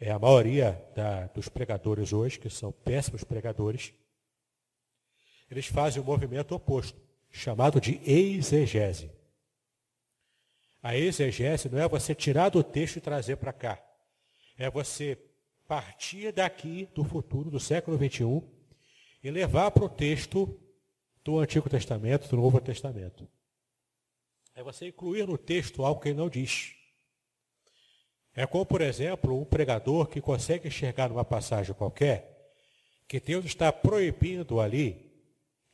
[0.00, 3.92] é a maioria da, dos pregadores hoje, que são péssimos pregadores,
[5.54, 7.00] eles fazem o movimento oposto,
[7.30, 9.10] chamado de exegese.
[10.82, 13.82] A exegese não é você tirar do texto e trazer para cá.
[14.58, 15.18] É você
[15.66, 18.46] partir daqui do futuro, do século 21,
[19.22, 20.60] e levar para o texto
[21.24, 23.26] do Antigo Testamento, do Novo Testamento.
[24.54, 26.74] É você incluir no texto algo que ele não diz.
[28.34, 32.34] É como, por exemplo, um pregador que consegue enxergar numa passagem qualquer
[33.06, 35.03] que Deus está proibindo ali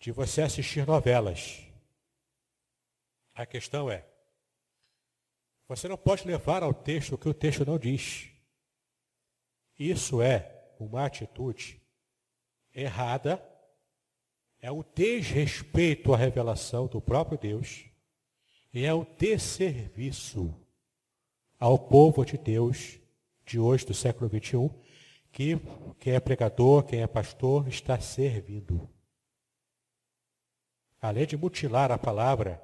[0.00, 1.60] de você assistir novelas.
[3.34, 4.04] A questão é,
[5.68, 8.28] você não pode levar ao texto o que o texto não diz.
[9.78, 11.80] Isso é uma atitude
[12.74, 13.40] errada,
[14.60, 17.84] é um desrespeito à revelação do próprio Deus
[18.72, 20.54] e é um desserviço
[21.58, 22.98] ao povo de Deus
[23.44, 24.70] de hoje, do século 21,
[25.30, 25.58] que
[25.98, 28.88] quem é pregador, quem é pastor, está servindo.
[31.00, 32.62] Além de mutilar a palavra,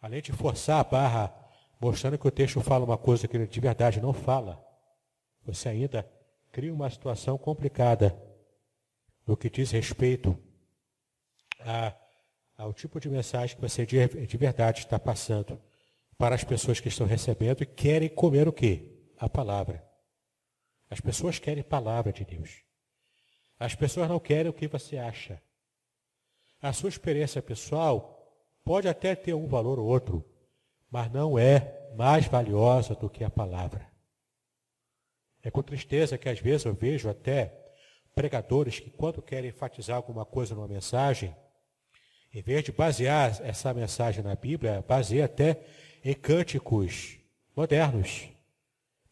[0.00, 1.34] além de forçar a barra,
[1.80, 4.64] mostrando que o texto fala uma coisa que de verdade não fala,
[5.44, 6.08] você ainda
[6.50, 8.16] cria uma situação complicada
[9.26, 10.36] no que diz respeito
[11.60, 11.94] a,
[12.56, 15.60] ao tipo de mensagem que você de, de verdade está passando
[16.16, 18.90] para as pessoas que estão recebendo e querem comer o quê?
[19.16, 19.86] A palavra.
[20.90, 22.62] As pessoas querem palavra de Deus.
[23.58, 25.40] As pessoas não querem o que você acha.
[26.60, 28.18] A sua experiência pessoal
[28.64, 30.24] pode até ter um valor ou outro,
[30.90, 33.86] mas não é mais valiosa do que a palavra.
[35.42, 37.54] É com tristeza que às vezes eu vejo até
[38.14, 41.34] pregadores que, quando querem enfatizar alguma coisa numa mensagem,
[42.34, 45.64] em vez de basear essa mensagem na Bíblia, baseia até
[46.04, 47.18] em cânticos
[47.56, 48.28] modernos.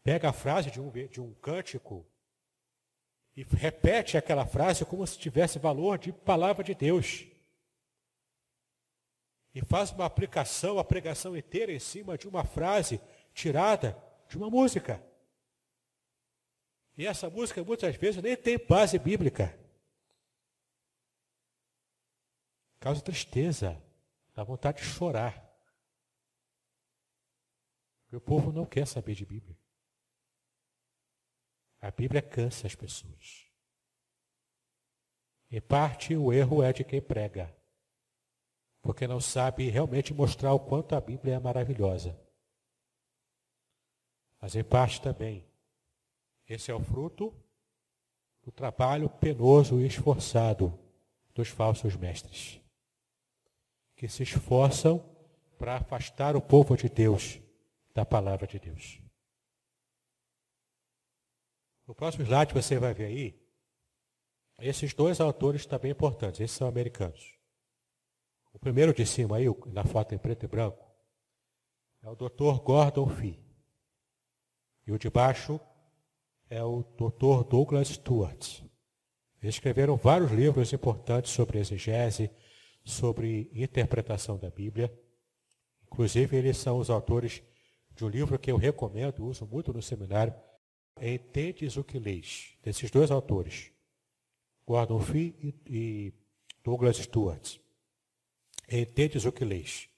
[0.03, 2.05] Pega a frase de um, de um cântico
[3.35, 7.25] e repete aquela frase como se tivesse valor de palavra de Deus.
[9.57, 13.01] E faz uma aplicação, a pregação inteira em cima de uma frase
[13.33, 13.97] tirada
[14.29, 15.03] de uma música.
[16.95, 19.59] E essa música muitas vezes nem tem base bíblica.
[22.79, 23.83] Causa tristeza,
[24.35, 25.43] dá vontade de chorar.
[28.11, 29.57] O povo não quer saber de Bíblia.
[31.81, 33.47] A Bíblia cansa as pessoas.
[35.49, 37.56] Em parte, o erro é de quem prega,
[38.87, 42.17] porque não sabe realmente mostrar o quanto a Bíblia é maravilhosa.
[44.39, 45.45] Mas em parte também,
[46.47, 47.35] esse é o fruto
[48.43, 50.79] do trabalho penoso e esforçado
[51.35, 52.61] dos falsos mestres,
[53.93, 55.03] que se esforçam
[55.57, 57.41] para afastar o povo de Deus
[57.93, 59.01] da palavra de Deus.
[61.85, 63.47] No próximo slide você vai ver aí,
[64.59, 67.36] esses dois autores também importantes, esses são americanos.
[68.57, 70.83] O primeiro de cima aí, na foto em preto e branco,
[72.01, 72.59] é o Dr.
[72.63, 73.39] Gordon Fee.
[74.87, 75.59] E o de baixo
[76.49, 77.47] é o Dr.
[77.47, 78.63] Douglas Stewart.
[79.39, 82.31] Eles escreveram vários livros importantes sobre exegese,
[82.83, 84.91] sobre interpretação da Bíblia.
[85.85, 87.43] Inclusive, eles são os autores
[87.95, 90.33] de um livro que eu recomendo, uso muito no seminário,
[90.99, 93.71] Entendes o que leis, desses dois autores,
[94.65, 96.11] Gordon Fee e
[96.63, 97.59] Douglas Stewart.
[98.69, 99.89] Entendes o que leis.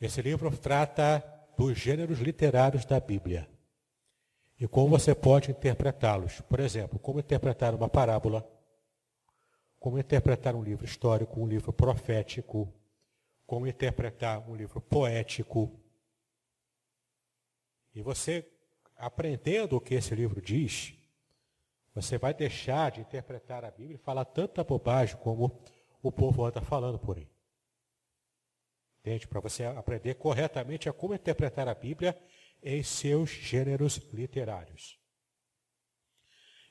[0.00, 1.22] Esse livro trata
[1.56, 3.48] dos gêneros literários da Bíblia
[4.58, 6.40] e como você pode interpretá-los.
[6.42, 8.48] Por exemplo, como interpretar uma parábola,
[9.78, 12.72] como interpretar um livro histórico, um livro profético,
[13.46, 15.78] como interpretar um livro poético.
[17.94, 18.50] E você,
[18.96, 20.94] aprendendo o que esse livro diz,
[21.94, 25.62] você vai deixar de interpretar a Bíblia e falar tanta bobagem como
[26.02, 27.33] o povo anda falando por aí.
[29.04, 29.28] Entende?
[29.28, 32.18] Para você aprender corretamente a como interpretar a Bíblia
[32.62, 34.98] em seus gêneros literários.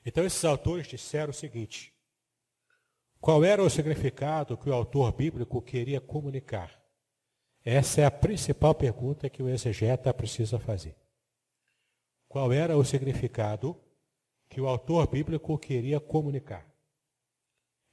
[0.04, 1.94] Então, esses autores disseram o seguinte:
[3.20, 6.82] qual era o significado que o autor bíblico queria comunicar?
[7.64, 10.96] Essa é a principal pergunta que o exegeta precisa fazer.
[12.28, 13.80] Qual era o significado
[14.48, 16.68] que o autor bíblico queria comunicar?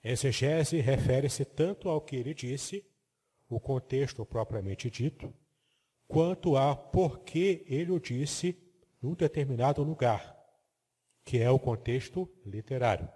[0.03, 2.90] Exegese refere-se tanto ao que ele disse,
[3.55, 5.33] o contexto propriamente dito,
[6.07, 8.57] quanto a por que ele o disse
[9.01, 10.37] num determinado lugar,
[11.25, 13.09] que é o contexto literário.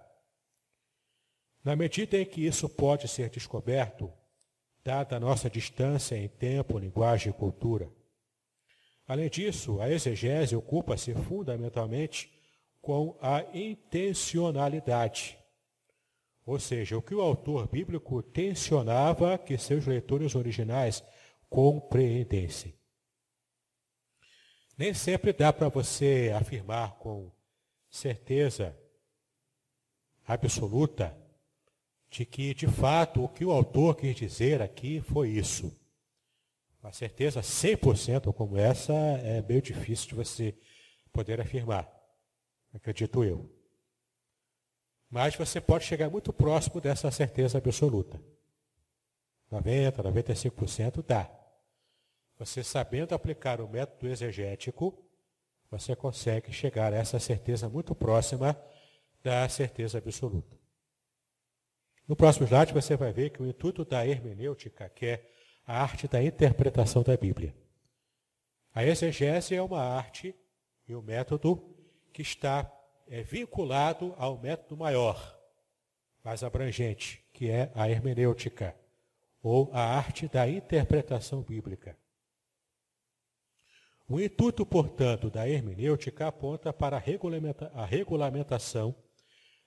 [1.64, 4.12] Na medida em que isso pode ser descoberto,
[4.84, 7.90] dada a nossa distância em tempo, linguagem e cultura.
[9.08, 12.32] Além disso, a exegese ocupa-se fundamentalmente
[12.80, 15.38] com a intencionalidade.
[16.46, 21.02] Ou seja, o que o autor bíblico tensionava que seus leitores originais
[21.50, 22.78] compreendessem.
[24.78, 27.32] Nem sempre dá para você afirmar com
[27.90, 28.78] certeza
[30.24, 31.16] absoluta
[32.08, 35.76] de que, de fato, o que o autor quis dizer aqui foi isso.
[36.80, 40.56] Uma certeza 100% como essa é meio difícil de você
[41.12, 41.90] poder afirmar,
[42.72, 43.55] acredito eu.
[45.10, 48.20] Mas você pode chegar muito próximo dessa certeza absoluta.
[49.50, 51.30] 90%, 95% dá.
[52.38, 55.02] Você sabendo aplicar o método exegético,
[55.70, 58.56] você consegue chegar a essa certeza muito próxima
[59.22, 60.56] da certeza absoluta.
[62.06, 65.30] No próximo slide você vai ver que o intuito da hermenêutica, que é
[65.66, 67.54] a arte da interpretação da Bíblia.
[68.72, 70.34] A exegese é uma arte
[70.86, 71.74] e um método
[72.12, 72.70] que está
[73.06, 75.38] é, vinculado ao método maior,
[76.24, 78.74] mais abrangente, que é a hermenêutica,
[79.42, 81.96] ou a arte da interpretação bíblica.
[84.08, 88.94] O intuito, portanto, da hermenêutica aponta para a regulamentação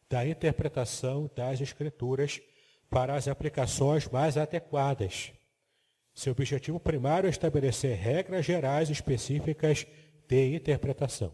[0.09, 2.41] da interpretação das Escrituras
[2.89, 5.31] para as aplicações mais adequadas.
[6.13, 9.85] Seu objetivo primário é estabelecer regras gerais específicas
[10.27, 11.33] de interpretação,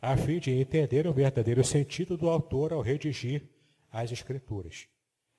[0.00, 3.48] a fim de entender o verdadeiro sentido do autor ao redigir
[3.90, 4.88] as Escrituras.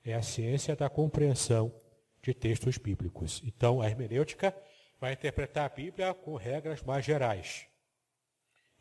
[0.04, 1.72] É a ciência da compreensão
[2.22, 3.42] de textos bíblicos.
[3.44, 4.54] Então, a hermenêutica
[5.00, 7.66] vai interpretar a Bíblia com regras mais gerais.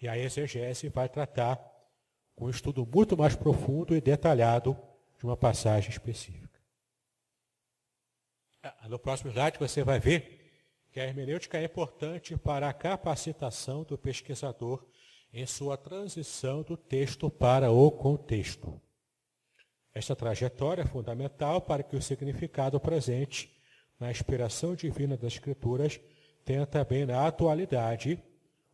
[0.02, 1.60] E a exegese vai tratar
[2.36, 4.78] com um estudo muito mais profundo e detalhado
[5.18, 6.60] de uma passagem específica.
[8.64, 10.40] Ah, no próximo slide você vai ver
[10.92, 14.86] que a hermenêutica é importante para a capacitação do pesquisador
[15.34, 18.82] em sua transição do texto para o contexto.
[19.94, 23.52] Esta trajetória é fundamental para que o significado presente
[24.00, 26.00] na inspiração divina das Escrituras
[26.46, 28.22] tenha também na atualidade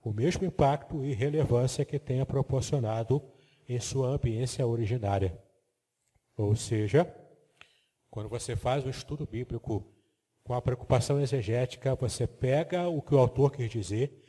[0.02, 3.22] o mesmo impacto e relevância que tenha proporcionado
[3.68, 5.38] em sua ambiência originária.
[6.38, 7.12] Ou seja,
[8.10, 9.84] quando você faz um estudo bíblico
[10.44, 14.25] com a preocupação exegética, você pega o que o autor quis dizer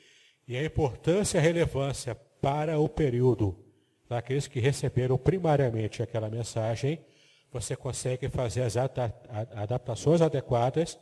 [0.47, 3.64] e a importância e a relevância para o período
[4.09, 7.05] daqueles que receberam primariamente aquela mensagem,
[7.51, 10.99] você consegue fazer as adaptações adequadas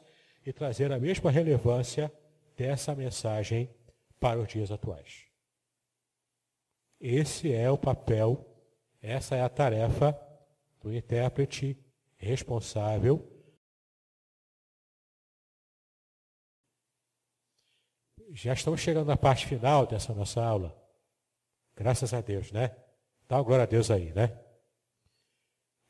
[0.47, 2.13] e trazer a mesma relevância
[2.57, 3.69] dessa mensagem
[4.19, 5.25] para os dias atuais.
[7.01, 8.47] Esse é o papel,
[9.03, 10.19] essa é a tarefa
[10.81, 11.79] do intérprete
[12.17, 13.34] responsável.
[18.37, 20.77] Já estamos chegando na parte final dessa nossa aula.
[21.77, 22.77] Graças a Deus, né?
[23.29, 24.37] Dá uma glória a Deus aí, né?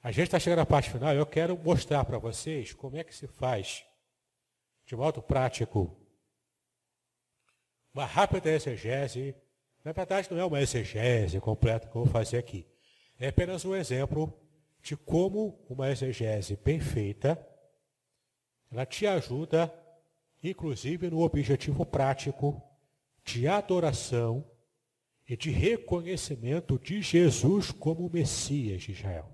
[0.03, 3.15] A gente está chegando na parte final eu quero mostrar para vocês como é que
[3.15, 3.85] se faz,
[4.85, 5.97] de modo prático,
[7.95, 9.35] uma rápida exegese
[9.85, 12.67] na verdade, não é uma exegese completa que eu vou fazer aqui.
[13.21, 14.33] É apenas um exemplo
[14.83, 17.39] de como uma exegese bem feita,
[18.73, 19.73] ela te ajuda,
[20.51, 22.63] inclusive no objetivo prático
[23.25, 24.45] de adoração
[25.29, 29.31] e de reconhecimento de Jesus como Messias de Israel.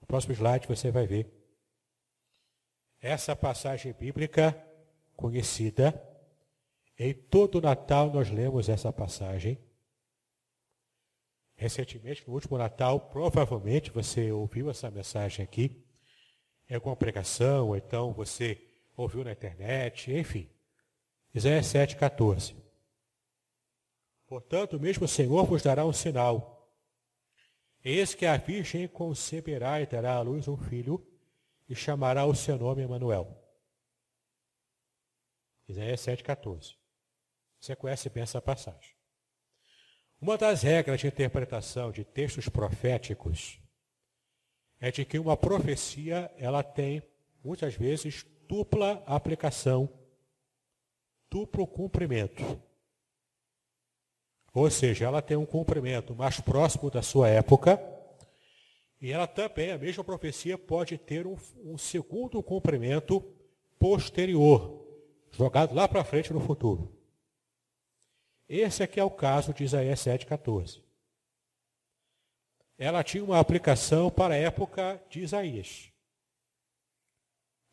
[0.00, 1.32] No próximo slide você vai ver
[3.00, 4.56] essa passagem bíblica
[5.16, 6.12] conhecida
[6.98, 9.58] em todo Natal nós lemos essa passagem.
[11.54, 15.84] Recentemente, no último Natal, provavelmente você ouviu essa mensagem aqui,
[16.68, 18.54] em alguma pregação, ou então você
[18.96, 20.48] ouviu na internet, enfim.
[21.34, 22.54] Isaías 7,14.
[24.26, 26.70] Portanto, mesmo o Senhor vos dará um sinal.
[27.84, 31.06] Eis que a Virgem conceberá e dará à luz um filho,
[31.68, 33.38] e chamará o seu nome Emanuel.
[35.68, 36.74] Isaías 7,14.
[37.58, 38.94] Você conhece bem essa passagem.
[40.20, 43.58] Uma das regras de interpretação de textos proféticos
[44.80, 47.02] é de que uma profecia ela tem
[47.42, 49.88] muitas vezes dupla aplicação,
[51.30, 52.42] duplo cumprimento.
[54.52, 57.80] Ou seja, ela tem um cumprimento mais próximo da sua época
[59.00, 63.20] E ela também, a mesma profecia, pode ter um, um segundo cumprimento
[63.78, 64.86] posterior,
[65.32, 66.94] jogado lá para frente no futuro.
[68.46, 70.82] Esse aqui é o caso de Isaías 7,14.
[72.78, 75.91] Ela tinha uma aplicação para a época de Isaías.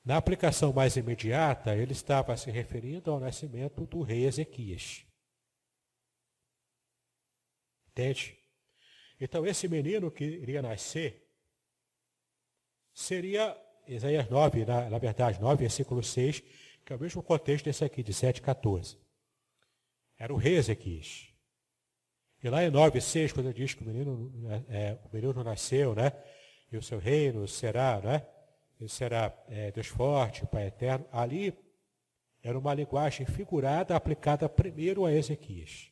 [0.10, 5.05] Na aplicação mais imediata, ele estava se referindo ao nascimento do rei Ezequias.
[7.91, 8.36] Entende?
[9.22, 11.32] Então, esse menino que iria nascer
[12.91, 13.55] seria
[13.88, 16.39] Isaías 9, na, na verdade, 9, versículo 6,
[16.84, 18.97] que é o mesmo contexto desse aqui, de 7, 14.
[20.18, 21.28] Era o rei Ezequias.
[22.41, 24.34] E lá em 9, 6, quando diz que o menino,
[24.70, 26.12] é, o menino nasceu, né?
[26.72, 28.28] E o seu reino será, né?
[28.88, 31.05] Será é, Deus forte, Pai eterno.
[31.11, 31.53] Ali
[32.41, 35.91] era uma linguagem figurada aplicada primeiro a Ezequias.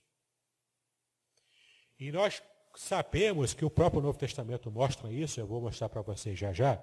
[1.99, 2.41] E nós
[2.75, 6.81] sabemos que o próprio Novo Testamento mostra isso, eu vou mostrar para vocês já já,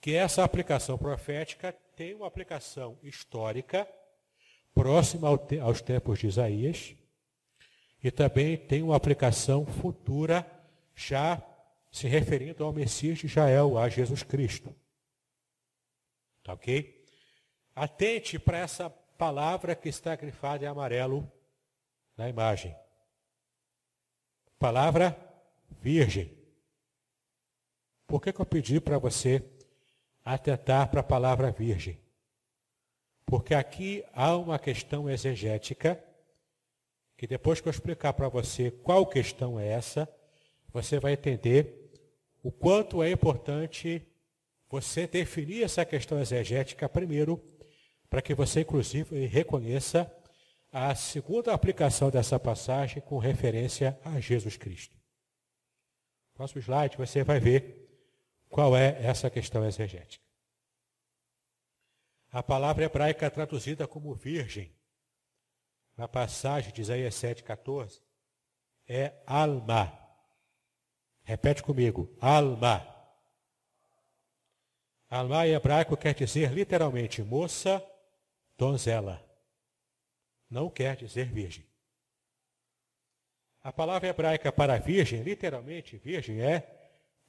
[0.00, 3.88] que essa aplicação profética tem uma aplicação histórica
[4.74, 5.28] próxima
[5.62, 6.94] aos tempos de Isaías
[8.02, 10.46] e também tem uma aplicação futura
[10.94, 11.42] já
[11.90, 14.74] se referindo ao Messias de Israel, a Jesus Cristo.
[16.52, 17.04] Ok?
[17.74, 21.30] Atente para essa palavra que está grifada em amarelo
[22.16, 22.74] na imagem.
[24.58, 25.16] Palavra
[25.80, 26.36] virgem.
[28.06, 29.44] Por que, que eu pedi para você
[30.24, 31.98] atentar para a palavra virgem?
[33.24, 36.02] Porque aqui há uma questão exegética,
[37.16, 40.08] que depois que eu explicar para você qual questão é essa,
[40.72, 41.92] você vai entender
[42.42, 44.02] o quanto é importante
[44.70, 47.42] você definir essa questão exegética primeiro,
[48.08, 50.10] para que você, inclusive, reconheça
[50.72, 54.96] a segunda aplicação dessa passagem com referência a Jesus Cristo.
[56.34, 57.88] Próximo slide, você vai ver
[58.48, 60.24] qual é essa questão exegética.
[62.30, 64.72] A palavra hebraica é traduzida como virgem,
[65.96, 68.00] na passagem de Isaías 7,14,
[68.88, 69.92] é alma.
[71.24, 72.99] Repete comigo, alma.
[75.10, 77.84] Alma em hebraico quer dizer literalmente moça,
[78.56, 79.30] donzela
[80.50, 81.64] não quer dizer virgem.
[83.62, 86.66] A palavra hebraica para virgem, literalmente virgem, é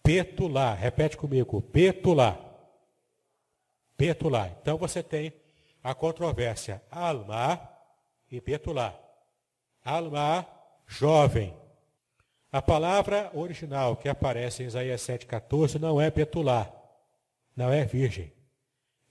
[0.02, 0.74] petulá.
[0.74, 2.40] Repete comigo, petulá.
[3.96, 4.50] Petulá.
[4.60, 5.34] Então você tem
[5.84, 7.62] a controvérsia alma
[8.32, 8.98] e petulá.
[9.84, 10.48] Alma,
[10.88, 11.56] jovem.
[12.52, 16.72] A palavra original que aparece em Isaías 7,14 não é petulá,
[17.56, 18.34] não é virgem.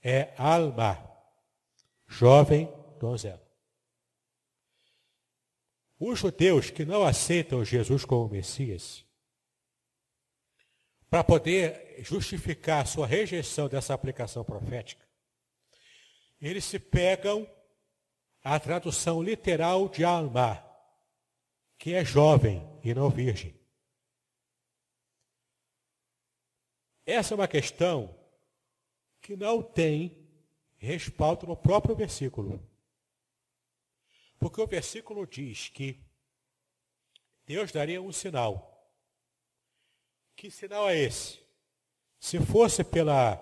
[0.03, 0.97] É alma,
[2.07, 2.67] jovem
[2.99, 3.41] donzela.
[5.99, 9.05] Os judeus que não aceitam Jesus como Messias,
[11.09, 15.05] para poder justificar sua rejeição dessa aplicação profética,
[16.39, 17.47] eles se pegam
[18.43, 20.65] à tradução literal de alma,
[21.77, 23.59] que é jovem e não virgem.
[27.05, 28.20] Essa é uma questão
[29.31, 30.17] que não tem
[30.77, 32.61] respaldo no próprio versículo.
[34.37, 35.97] Porque o versículo diz que
[37.45, 38.91] Deus daria um sinal.
[40.35, 41.39] Que sinal é esse?
[42.19, 43.39] Se fosse pela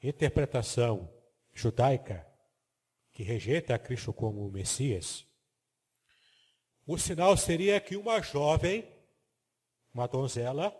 [0.00, 1.12] interpretação
[1.52, 2.24] judaica,
[3.12, 5.26] que rejeita a Cristo como Messias,
[6.86, 8.88] o sinal seria que uma jovem,
[9.92, 10.72] uma donzela,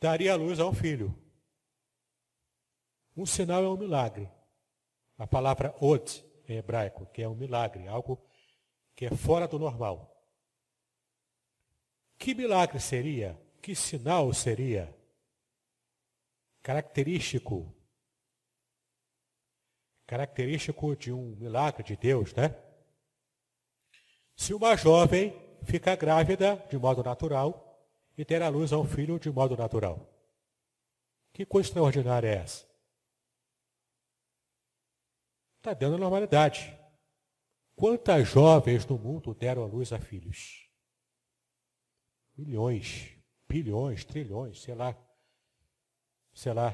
[0.00, 1.16] daria luz a um filho.
[3.16, 4.30] Um sinal é um milagre.
[5.18, 8.20] A palavra od em hebraico, que é um milagre, algo
[8.94, 10.10] que é fora do normal.
[12.18, 13.40] Que milagre seria?
[13.62, 14.94] Que sinal seria?
[16.62, 17.74] Característico.
[20.06, 22.54] Característico de um milagre de Deus, né?
[24.36, 25.34] Se uma jovem
[25.64, 27.86] fica grávida de modo natural
[28.16, 30.06] e ter à luz a um filho de modo natural.
[31.32, 32.69] Que coisa extraordinária é essa?
[35.60, 36.74] Está dando normalidade.
[37.76, 40.66] Quantas jovens no mundo deram a luz a filhos?
[42.34, 43.14] Milhões,
[43.46, 44.96] bilhões, trilhões, sei lá.
[46.32, 46.72] Sei lá.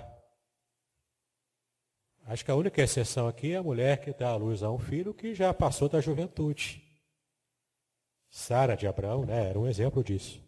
[2.26, 4.78] Acho que a única exceção aqui é a mulher que dá a luz a um
[4.78, 6.80] filho que já passou da juventude.
[8.30, 10.40] Sara de Abraão, né, era um exemplo disso.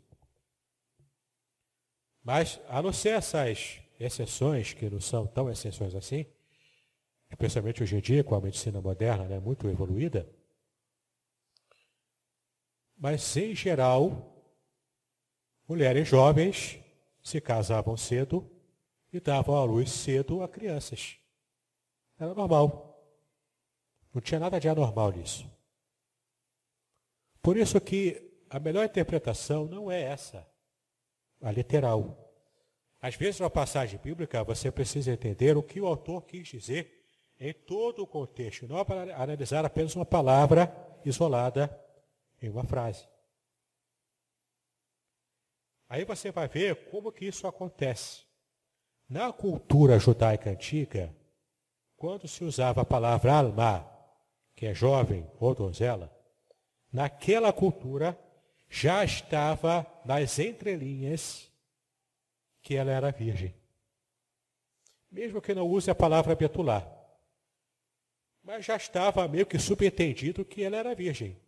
[2.23, 6.25] Mas, a não ser essas exceções, que não são tão exceções assim,
[7.31, 10.29] especialmente hoje em dia, com a medicina moderna né, muito evoluída,
[12.99, 14.35] mas, em geral,
[15.69, 16.81] mulheres jovens
[17.23, 18.51] se casavam cedo
[19.13, 21.17] e davam à luz cedo a crianças.
[22.19, 22.89] Era normal.
[24.13, 25.49] Não tinha nada de anormal nisso.
[27.41, 28.21] Por isso que
[28.51, 30.45] a melhor interpretação não é essa,
[31.41, 32.25] a literal.
[33.01, 36.98] Às vezes, na passagem bíblica, você precisa entender o que o autor quis dizer
[37.41, 40.73] em todo o contexto, não para analisar apenas uma palavra
[41.05, 41.71] isolada
[42.43, 43.07] em uma frase.
[45.89, 48.27] Aí você vai ver como que isso acontece.
[49.09, 51.15] Na cultura judaica antiga,
[51.97, 53.89] quando se usava a palavra alma,
[54.55, 56.13] que é jovem ou donzela,
[56.93, 58.19] naquela cultura
[58.69, 61.51] já estava nas entrelinhas
[62.61, 63.55] que ela era virgem.
[65.11, 66.98] Mesmo que não use a palavra betular.
[68.49, 71.39] Mas já estava meio que subentendido que ela era virgem.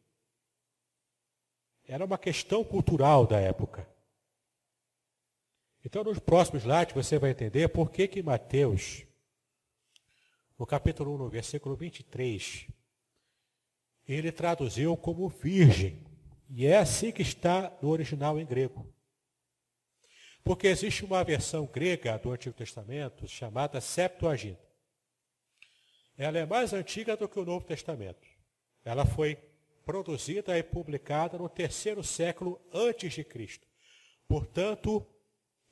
[1.89, 3.89] Era uma questão cultural da época.
[5.83, 9.07] Então, nos próximos slides, você vai entender por que, que Mateus,
[10.59, 12.67] no capítulo 1, no versículo 23,
[14.07, 16.05] ele traduziu como virgem.
[16.51, 18.87] E é assim que está no original em grego.
[20.45, 24.70] Porque existe uma versão grega do Antigo Testamento chamada Septuaginta.
[26.21, 28.29] Ela é mais antiga do que o Novo Testamento.
[28.85, 29.39] Ela foi
[29.87, 33.67] produzida e publicada no terceiro século antes de Cristo.
[34.29, 35.07] Portanto,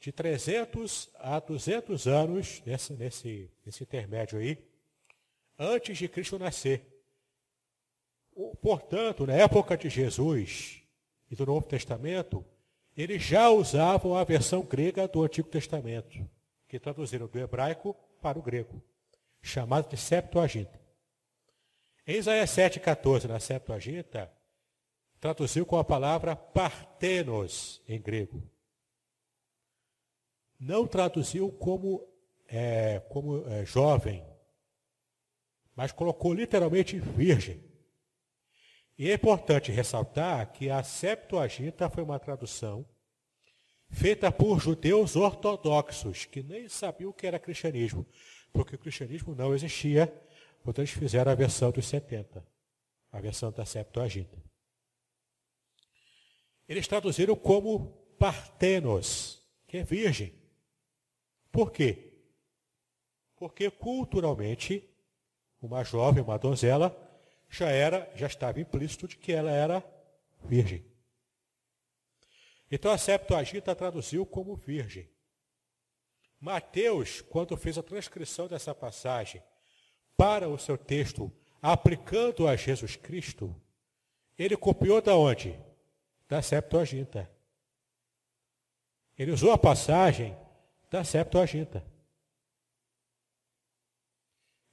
[0.01, 4.57] de 300 a 200 anos, nesse, nesse, nesse intermédio aí,
[5.59, 6.83] antes de Cristo nascer.
[8.63, 10.83] Portanto, na época de Jesus
[11.31, 12.43] e do Novo Testamento,
[12.97, 16.27] eles já usavam a versão grega do Antigo Testamento,
[16.67, 18.83] que traduziram do hebraico para o grego,
[19.43, 20.81] chamado de Septuaginta.
[22.07, 24.33] Em Isaías 7,14, na Septuaginta,
[25.21, 28.43] traduziu com a palavra partenos em grego.
[30.59, 32.07] Não traduziu como,
[32.47, 34.25] é, como é, jovem,
[35.75, 37.63] mas colocou literalmente virgem.
[38.97, 42.85] E é importante ressaltar que a Septuaginta foi uma tradução
[43.91, 48.07] feita por judeus ortodoxos, que nem sabiam o que era cristianismo,
[48.53, 50.07] porque o cristianismo não existia,
[50.63, 52.45] portanto eles fizeram a versão dos 70,
[53.13, 54.39] a versão da Septuaginta.
[56.69, 60.35] Eles traduziram como partenos, que é virgem.
[61.51, 62.13] Por quê?
[63.37, 64.85] Porque culturalmente,
[65.63, 66.97] uma jovem, uma donzela,
[67.49, 69.83] já era, já estava implícito de que ela era
[70.45, 70.85] virgem.
[72.71, 75.09] Então a Septuaginta traduziu como virgem.
[76.41, 79.43] Mateus, quando fez a transcrição dessa passagem
[80.17, 83.55] para o seu texto, aplicando a Jesus Cristo,
[84.39, 85.59] ele copiou da onde?
[86.29, 87.31] Da Septuaginta.
[89.19, 90.37] Ele usou a passagem
[90.91, 91.85] da Septuaginta.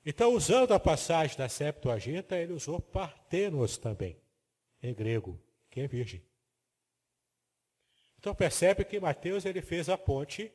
[0.05, 4.21] Então, usando a passagem da Septuaginta, ele usou partenos também,
[4.83, 5.41] em grego,
[5.71, 6.23] que é virgem.
[8.25, 10.51] Então percebe que Mateus ele fez a ponte,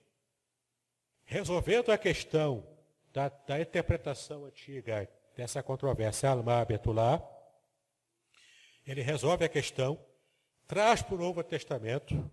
[1.30, 2.66] resolvendo a questão
[3.12, 6.66] da, da interpretação antiga dessa controvérsia Alma.
[8.84, 9.96] Ele resolve a questão,
[10.66, 12.28] traz para o Novo Testamento,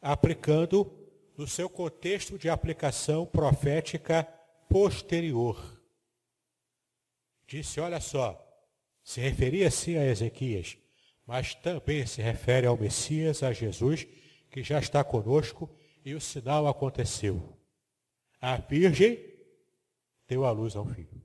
[0.00, 0.90] aplicando
[1.36, 4.26] no seu contexto de aplicação profética
[4.70, 5.78] posterior
[7.46, 8.42] disse: Olha só,
[9.04, 10.78] se referia sim a Ezequias,
[11.26, 14.06] mas também se refere ao Messias, a Jesus,
[14.50, 15.68] que já está conosco,
[16.02, 17.59] e o sinal aconteceu.
[18.40, 19.18] A Virgem
[20.26, 21.20] deu à luz ao filho.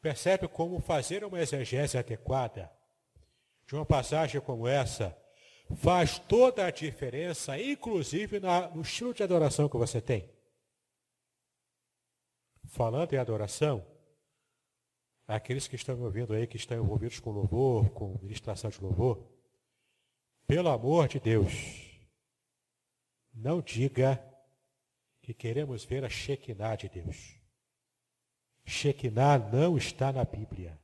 [0.00, 2.70] Percebe como fazer uma exegese adequada
[3.66, 5.16] de uma passagem como essa
[5.76, 10.36] faz toda a diferença, inclusive no estilo de adoração que você tem
[12.76, 13.84] falando em adoração,
[15.26, 19.26] aqueles que estão me ouvindo aí, que estão envolvidos com louvor, com ministração de louvor,
[20.46, 21.52] pelo amor de Deus,
[23.36, 24.22] não diga
[25.20, 27.38] que queremos ver a Shekinah de Deus.
[28.64, 30.80] Shekinah não está na Bíblia.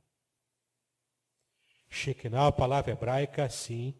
[1.89, 3.93] Shekinah, a palavra hebraica, sim,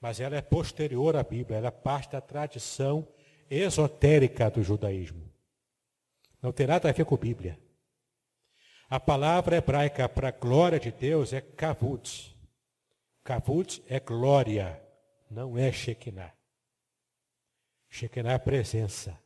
[0.00, 3.06] mas ela é posterior à Bíblia, ela é parte da tradição
[3.50, 5.32] esotérica do judaísmo.
[6.40, 7.58] Não tem nada a ver com Bíblia.
[8.88, 12.36] A palavra hebraica para glória de Deus é kavut.
[13.24, 14.80] Kavut é glória,
[15.28, 16.35] não é Shekinah.
[17.96, 19.18] Shekinah é presença.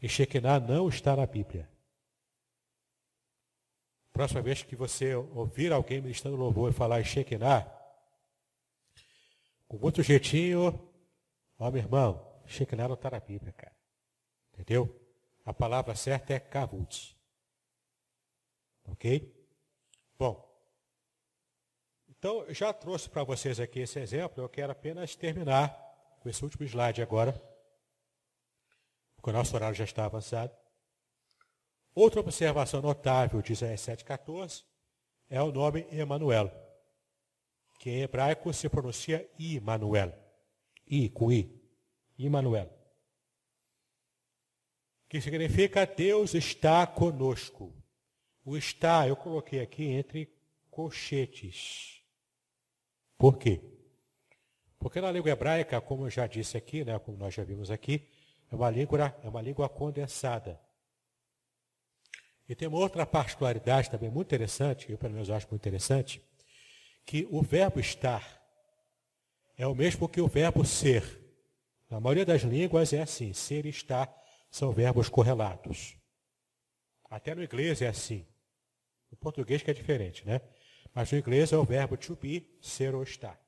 [0.00, 1.68] E Shekinah não está na Bíblia.
[4.12, 7.66] Próxima vez que você ouvir alguém ministrando louvor e falar em Shekinah,
[9.66, 10.88] com muito jeitinho,
[11.58, 13.76] Ó, meu irmão, Shekinah não está na Bíblia, cara.
[14.52, 15.00] Entendeu?
[15.44, 17.16] A palavra certa é kavut.
[18.84, 19.32] Ok?
[20.18, 20.48] Bom,
[22.08, 25.70] então eu já trouxe para vocês aqui esse exemplo, eu quero apenas terminar
[26.20, 27.40] com esse último slide agora,
[29.22, 30.52] porque o nosso horário já está avançado.
[31.94, 34.64] Outra observação notável de Isaías 7,14
[35.30, 36.50] é o nome Emanuel,
[37.78, 40.12] que em hebraico se pronuncia Immanuel.
[40.88, 41.56] I com I.
[42.18, 42.68] Immanuel.
[45.08, 47.72] Que significa Deus está conosco.
[48.44, 50.34] O está eu coloquei aqui entre
[50.68, 52.02] colchetes.
[53.16, 53.60] Por quê?
[54.80, 58.10] Porque na língua hebraica, como eu já disse aqui, né, como nós já vimos aqui,
[58.52, 60.60] é uma língua, é uma língua condensada.
[62.46, 66.22] E tem uma outra particularidade também muito interessante, que eu pelo menos acho muito interessante,
[67.06, 68.40] que o verbo estar
[69.56, 71.20] é o mesmo que o verbo ser.
[71.88, 74.14] Na maioria das línguas é assim, ser e estar
[74.50, 75.96] são verbos correlatos.
[77.08, 78.26] Até no inglês é assim.
[79.10, 80.42] No português que é diferente, né?
[80.94, 83.40] Mas no inglês é o verbo to be, ser ou estar.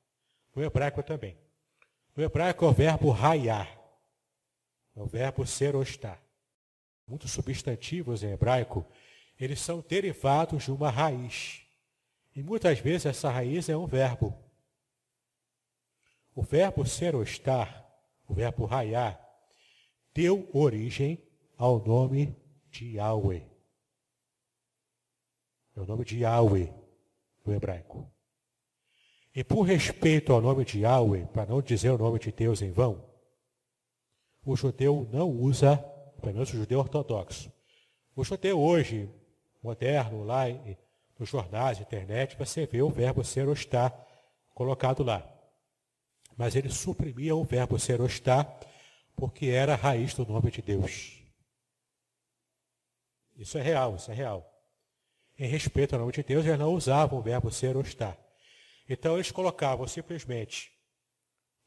[0.55, 1.37] No hebraico também.
[2.15, 3.84] No hebraico é o verbo raiar.
[4.95, 6.21] É o verbo ser ou estar.
[7.07, 8.85] Muitos substantivos em hebraico,
[9.39, 11.61] eles são derivados de uma raiz.
[12.35, 14.33] E muitas vezes essa raiz é um verbo.
[16.33, 17.85] O verbo ser ou estar,
[18.27, 19.19] o verbo raiar,
[20.13, 21.21] deu origem
[21.57, 22.35] ao nome
[22.69, 23.45] de Yahweh.
[25.75, 26.73] É o nome de Yahweh
[27.45, 28.11] no hebraico.
[29.33, 32.71] E por respeito ao nome de Yahweh, para não dizer o nome de Deus em
[32.71, 33.14] vão,
[34.45, 35.77] o judeu não usa,
[36.21, 37.51] pelo menos o judeu ortodoxo.
[38.15, 39.09] O judeu hoje,
[39.61, 40.45] moderno, lá
[41.17, 43.91] nos jornais, internet, você vê o verbo ser ou estar
[44.53, 45.27] colocado lá.
[46.37, 48.59] Mas ele suprimia o verbo ser ou estar,
[49.15, 51.23] porque era a raiz do nome de Deus.
[53.35, 54.49] Isso é real, isso é real.
[55.37, 58.17] Em respeito ao nome de Deus, eles não usavam o verbo ser ou estar.
[58.87, 60.71] Então eles colocavam simplesmente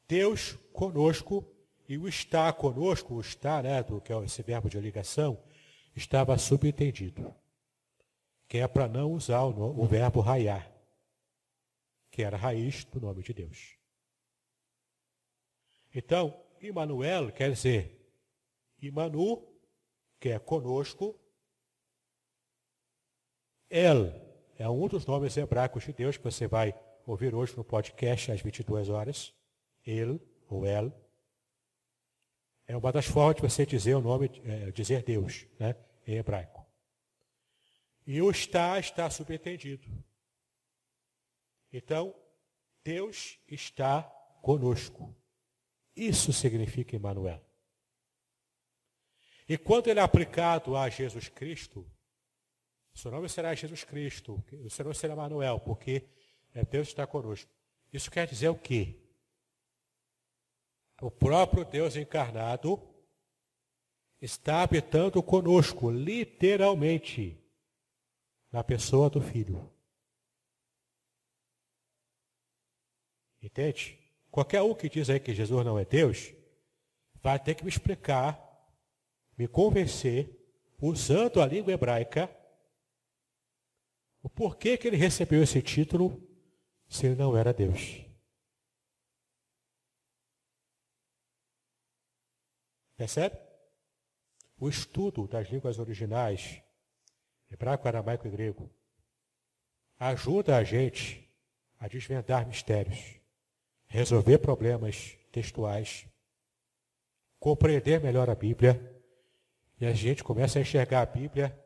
[0.07, 1.45] Deus conosco
[1.89, 5.43] e o estar conosco, o estar, né, do, que é esse verbo de ligação,
[5.95, 7.33] estava subentendido.
[8.47, 10.71] Que é para não usar o, o verbo raiar,
[12.11, 13.75] que era a raiz do nome de Deus.
[15.93, 17.99] Então, Emmanuel quer dizer
[18.79, 19.51] Imanu,
[20.19, 21.19] que é conosco.
[23.67, 24.13] El
[24.57, 28.41] é um dos nomes hebraicos de Deus que você vai ouvir hoje no podcast às
[28.41, 29.33] 22 horas.
[29.83, 31.08] El ou El.
[32.69, 36.63] É uma das formas de você dizer o nome, é, dizer Deus, né, em hebraico.
[38.05, 39.87] E o está está subentendido.
[41.73, 42.13] Então,
[42.83, 44.03] Deus está
[44.43, 45.15] conosco.
[45.95, 47.43] Isso significa Emmanuel.
[49.47, 51.91] E quando ele é aplicado a Jesus Cristo,
[52.93, 56.07] seu nome será Jesus Cristo, seu nome será Emmanuel, porque
[56.53, 57.49] é Deus está conosco.
[57.91, 59.08] Isso quer dizer o quê?
[61.01, 62.81] O próprio Deus encarnado
[64.21, 67.41] está habitando conosco, literalmente,
[68.51, 69.71] na pessoa do Filho.
[73.41, 73.97] Entende?
[74.29, 76.33] Qualquer um que diz aí que Jesus não é Deus,
[77.21, 78.37] vai ter que me explicar,
[79.37, 80.37] me convencer,
[80.81, 82.29] usando a língua hebraica,
[84.21, 86.21] o porquê que ele recebeu esse título
[86.87, 88.08] se ele não era Deus.
[92.99, 93.39] Percebe?
[94.57, 96.61] O estudo das línguas originais,
[97.49, 98.69] hebraico, aramaico e grego,
[99.97, 101.33] ajuda a gente
[101.79, 103.17] a desvendar mistérios
[103.87, 106.05] resolver problemas textuais,
[107.39, 108.77] compreender melhor a Bíblia,
[109.79, 111.57] e a gente começa a enxergar a Bíblia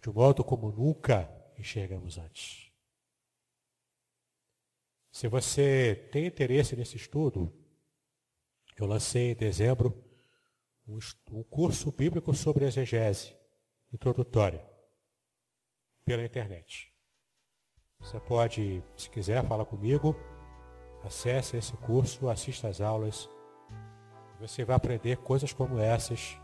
[0.00, 1.28] de um modo como nunca
[1.58, 2.72] enxergamos antes.
[5.10, 7.52] Se você tem interesse nesse estudo,
[8.76, 10.11] eu lancei em dezembro
[11.30, 13.34] um curso bíblico sobre exegese
[13.92, 14.64] introdutória
[16.04, 16.92] pela internet.
[18.00, 20.16] Você pode, se quiser, falar comigo.
[21.04, 23.28] Acesse esse curso, assista às aulas.
[24.40, 26.36] Você vai aprender coisas como essas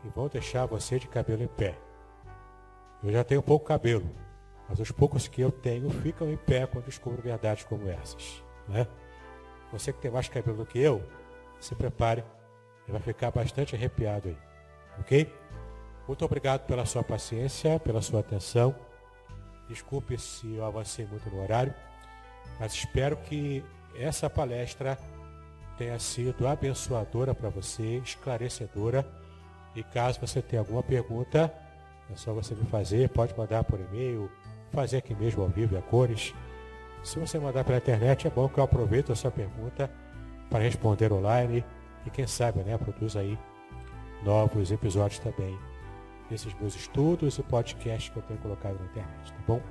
[0.00, 1.78] que vão deixar você de cabelo em pé.
[3.02, 4.08] Eu já tenho pouco cabelo,
[4.68, 8.42] mas os poucos que eu tenho ficam em pé quando descubro verdades como essas.
[8.66, 8.86] Né?
[9.72, 11.02] Você que tem mais cabelo do que eu,
[11.60, 12.24] se prepare,
[12.88, 14.36] e vai ficar bastante arrepiado aí.
[14.98, 15.32] Ok?
[16.06, 18.74] Muito obrigado pela sua paciência, pela sua atenção.
[19.68, 21.74] Desculpe se eu avancei muito no horário,
[22.58, 23.62] mas espero que
[23.94, 24.98] essa palestra
[25.76, 29.06] tenha sido abençoadora para você, esclarecedora.
[29.76, 31.52] E caso você tenha alguma pergunta,
[32.10, 34.30] é só você me fazer, pode mandar por e-mail,
[34.72, 36.34] fazer aqui mesmo ao vivo e a cores.
[37.04, 39.90] Se você mandar pela internet, é bom que eu aproveito a sua pergunta
[40.48, 41.62] para responder online
[42.08, 43.38] e quem sabe, né, produz aí
[44.24, 45.56] novos episódios também
[46.28, 49.62] desses meus estudos e podcasts que eu tenho colocado na internet, tá bom?